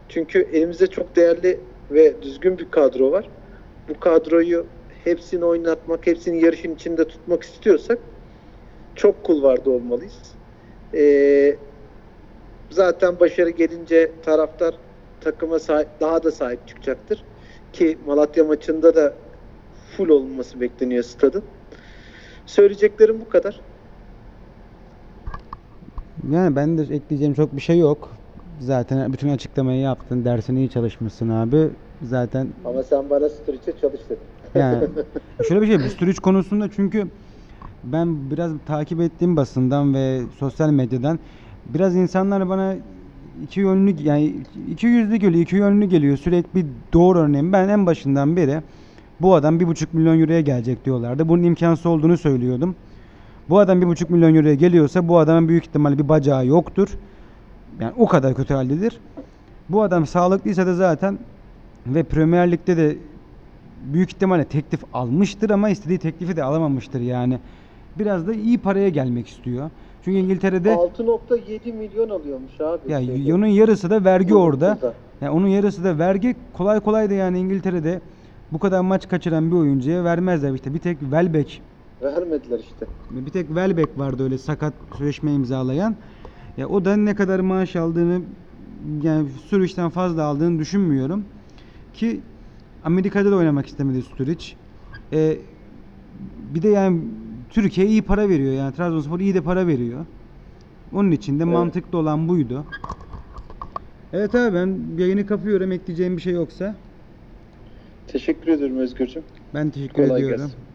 Çünkü 0.10 0.48
elimizde 0.54 0.88
çok 0.88 1.16
değerli 1.16 1.60
ve 1.92 2.22
düzgün 2.22 2.58
bir 2.58 2.72
kadro 2.72 3.12
var. 3.12 3.30
Bu 3.90 4.00
kadroyu 4.00 4.66
hepsini 5.04 5.46
oynatmak, 5.46 6.08
hepsini 6.08 6.46
yarışın 6.46 6.76
içinde 6.76 7.08
tutmak 7.08 7.44
istiyorsak 7.44 8.00
çok 8.98 9.24
kulvarda 9.24 9.70
olmalıyız. 9.70 10.22
Ee, 10.94 11.56
zaten 12.70 13.20
başarı 13.20 13.50
gelince 13.50 14.12
taraftar 14.26 14.76
takıma 15.22 15.60
sahip, 15.60 15.88
daha 16.02 16.24
da 16.24 16.32
sahip 16.32 16.68
çıkacaktır. 16.68 17.24
Ki 17.74 17.98
Malatya 18.08 18.44
maçında 18.44 18.96
da 18.96 19.14
full 19.98 20.10
olması 20.10 20.62
bekleniyor 20.62 21.04
stadın. 21.04 21.44
Söyleyeceklerim 22.46 23.22
bu 23.26 23.30
kadar. 23.30 23.60
Yani 26.32 26.56
ben 26.56 26.78
de 26.78 26.82
ekleyeceğim 26.96 27.34
çok 27.34 27.56
bir 27.56 27.62
şey 27.62 27.80
yok. 27.80 28.10
Zaten 28.60 29.14
bütün 29.14 29.30
açıklamayı 29.30 29.82
yaptın. 29.82 30.26
Dersini 30.26 30.60
iyi 30.60 30.70
çalışmışsın 30.70 31.30
abi. 31.30 31.70
Zaten 32.04 32.48
Ama 32.66 32.84
sen 32.84 33.10
bana 33.10 33.30
Sturridge'e 33.30 33.74
çalış 33.82 34.02
dedin. 34.10 34.20
yani 34.56 34.88
şöyle 35.48 35.62
bir 35.62 35.68
şey 35.68 35.80
bu 35.80 35.90
Sturridge 35.90 36.22
konusunda 36.22 36.70
çünkü 36.76 37.08
ben 37.92 38.32
biraz 38.32 38.52
takip 38.66 39.02
ettiğim 39.02 39.36
basından 39.36 39.94
ve 39.94 40.22
sosyal 40.40 40.70
medyadan 40.70 41.20
biraz 41.66 41.96
insanlar 41.96 42.50
bana 42.50 42.76
iki 43.44 43.60
yönlü 43.60 44.02
yani 44.02 44.36
iki 44.72 44.88
yüzlü 44.88 45.16
geliyor, 45.16 45.44
iki 45.44 45.56
yönlü 45.56 45.86
geliyor. 45.86 46.18
Sürekli 46.18 46.66
doğru 46.94 47.20
örneğin 47.20 47.54
ben 47.54 47.70
en 47.70 47.86
başından 47.86 48.36
beri 48.36 48.62
bu 49.22 49.36
adam 49.36 49.60
bir 49.60 49.68
buçuk 49.68 49.94
milyon 49.94 50.20
euroya 50.20 50.42
gelecek 50.42 50.86
diyorlardı. 50.86 51.30
Bunun 51.30 51.44
imkansız 51.44 51.86
olduğunu 51.86 52.18
söylüyordum. 52.18 52.76
Bu 53.50 53.60
adam 53.60 53.82
bir 53.82 53.88
buçuk 53.88 54.10
milyon 54.10 54.36
euroya 54.36 54.54
geliyorsa 54.54 55.08
bu 55.08 55.20
adamın 55.20 55.50
büyük 55.50 55.66
ihtimalle 55.66 55.98
bir 55.98 56.10
bacağı 56.10 56.46
yoktur. 56.46 56.90
Yani 57.80 57.94
o 57.98 58.08
kadar 58.08 58.36
kötü 58.36 58.54
haldedir. 58.54 58.98
Bu 59.70 59.82
adam 59.82 60.06
sağlıklıysa 60.06 60.68
da 60.68 60.74
zaten 60.74 61.20
ve 61.88 62.04
Premier 62.04 62.52
Lig'de 62.52 62.78
de 62.78 62.98
büyük 63.94 64.10
ihtimalle 64.10 64.44
teklif 64.44 64.84
almıştır 64.94 65.50
ama 65.50 65.70
istediği 65.70 65.98
teklifi 65.98 66.36
de 66.36 66.44
alamamıştır 66.44 67.02
yani. 67.02 67.40
Biraz 68.00 68.28
da 68.28 68.34
iyi 68.34 68.58
paraya 68.58 68.90
gelmek 68.90 69.28
istiyor. 69.28 69.70
Çünkü 70.02 70.18
İngiltere'de 70.18 70.74
6.7 70.74 71.74
milyon 71.74 72.10
alıyormuş 72.10 72.62
abi. 72.62 72.92
ya 72.92 73.02
şeyde. 73.06 73.34
onun 73.34 73.46
yarısı 73.46 73.90
da 73.90 74.04
vergi 74.06 74.36
orada. 74.36 74.80
Yani 75.22 75.32
onun 75.32 75.48
yarısı 75.48 75.84
da 75.84 76.00
vergi. 76.00 76.36
Kolay 76.54 76.80
kolay 76.80 77.10
da 77.10 77.14
yani 77.14 77.40
İngiltere'de 77.40 78.02
bu 78.52 78.60
kadar 78.60 78.82
maç 78.82 79.10
kaçıran 79.10 79.52
bir 79.52 79.56
oyuncuya 79.56 80.04
vermezler 80.04 80.54
işte. 80.54 80.74
Bir 80.74 80.80
tek 80.80 81.00
Welbeck 81.00 81.62
Vermediler 82.02 82.60
işte. 82.60 82.86
bir 83.12 83.32
tek 83.32 83.48
Welbeck 83.48 84.00
vardı 84.00 84.24
öyle 84.24 84.38
sakat 84.38 84.74
sözleşme 84.98 85.34
imzalayan. 85.34 85.96
Ya 86.58 86.68
o 86.68 86.86
da 86.86 86.98
ne 86.98 87.16
kadar 87.16 87.40
maaş 87.40 87.76
aldığını 87.76 88.22
yani 89.04 89.30
Sturridge'den 89.30 89.90
fazla 89.90 90.24
aldığını 90.24 90.60
düşünmüyorum. 90.60 91.26
Ki 91.94 92.22
Amerika'da 92.84 93.32
da 93.32 93.36
oynamak 93.36 93.66
istemedi 93.66 94.02
Sturridge. 94.02 94.46
E, 95.14 95.38
bir 96.56 96.62
de 96.62 96.70
yani 96.70 97.02
Türkiye 97.50 97.88
iyi 97.88 98.02
para 98.02 98.30
veriyor 98.30 98.54
yani 98.54 98.76
Trabzonspor 98.76 99.20
iyi 99.20 99.34
de 99.34 99.42
para 99.42 99.68
veriyor. 99.68 100.06
Onun 100.94 101.12
için 101.12 101.40
de 101.40 101.44
Evet. 101.44 101.54
mantıklı 101.54 101.98
olan 101.98 102.28
buydu. 102.30 102.66
Evet 104.14 104.36
abi 104.36 104.56
ben 104.56 104.78
yayını 104.98 105.26
kapıyorum 105.26 105.72
ekleyeceğim 105.72 106.18
bir 106.18 106.22
şey 106.22 106.34
yoksa. 106.34 106.76
Teşekkür 108.08 108.52
ederim 108.52 108.78
Özgürcüğüm. 108.78 109.24
Ben 109.54 109.70
teşekkür 109.70 109.94
Kolay 109.94 110.22
ediyorum. 110.22 110.38
gelsin. 110.38 110.67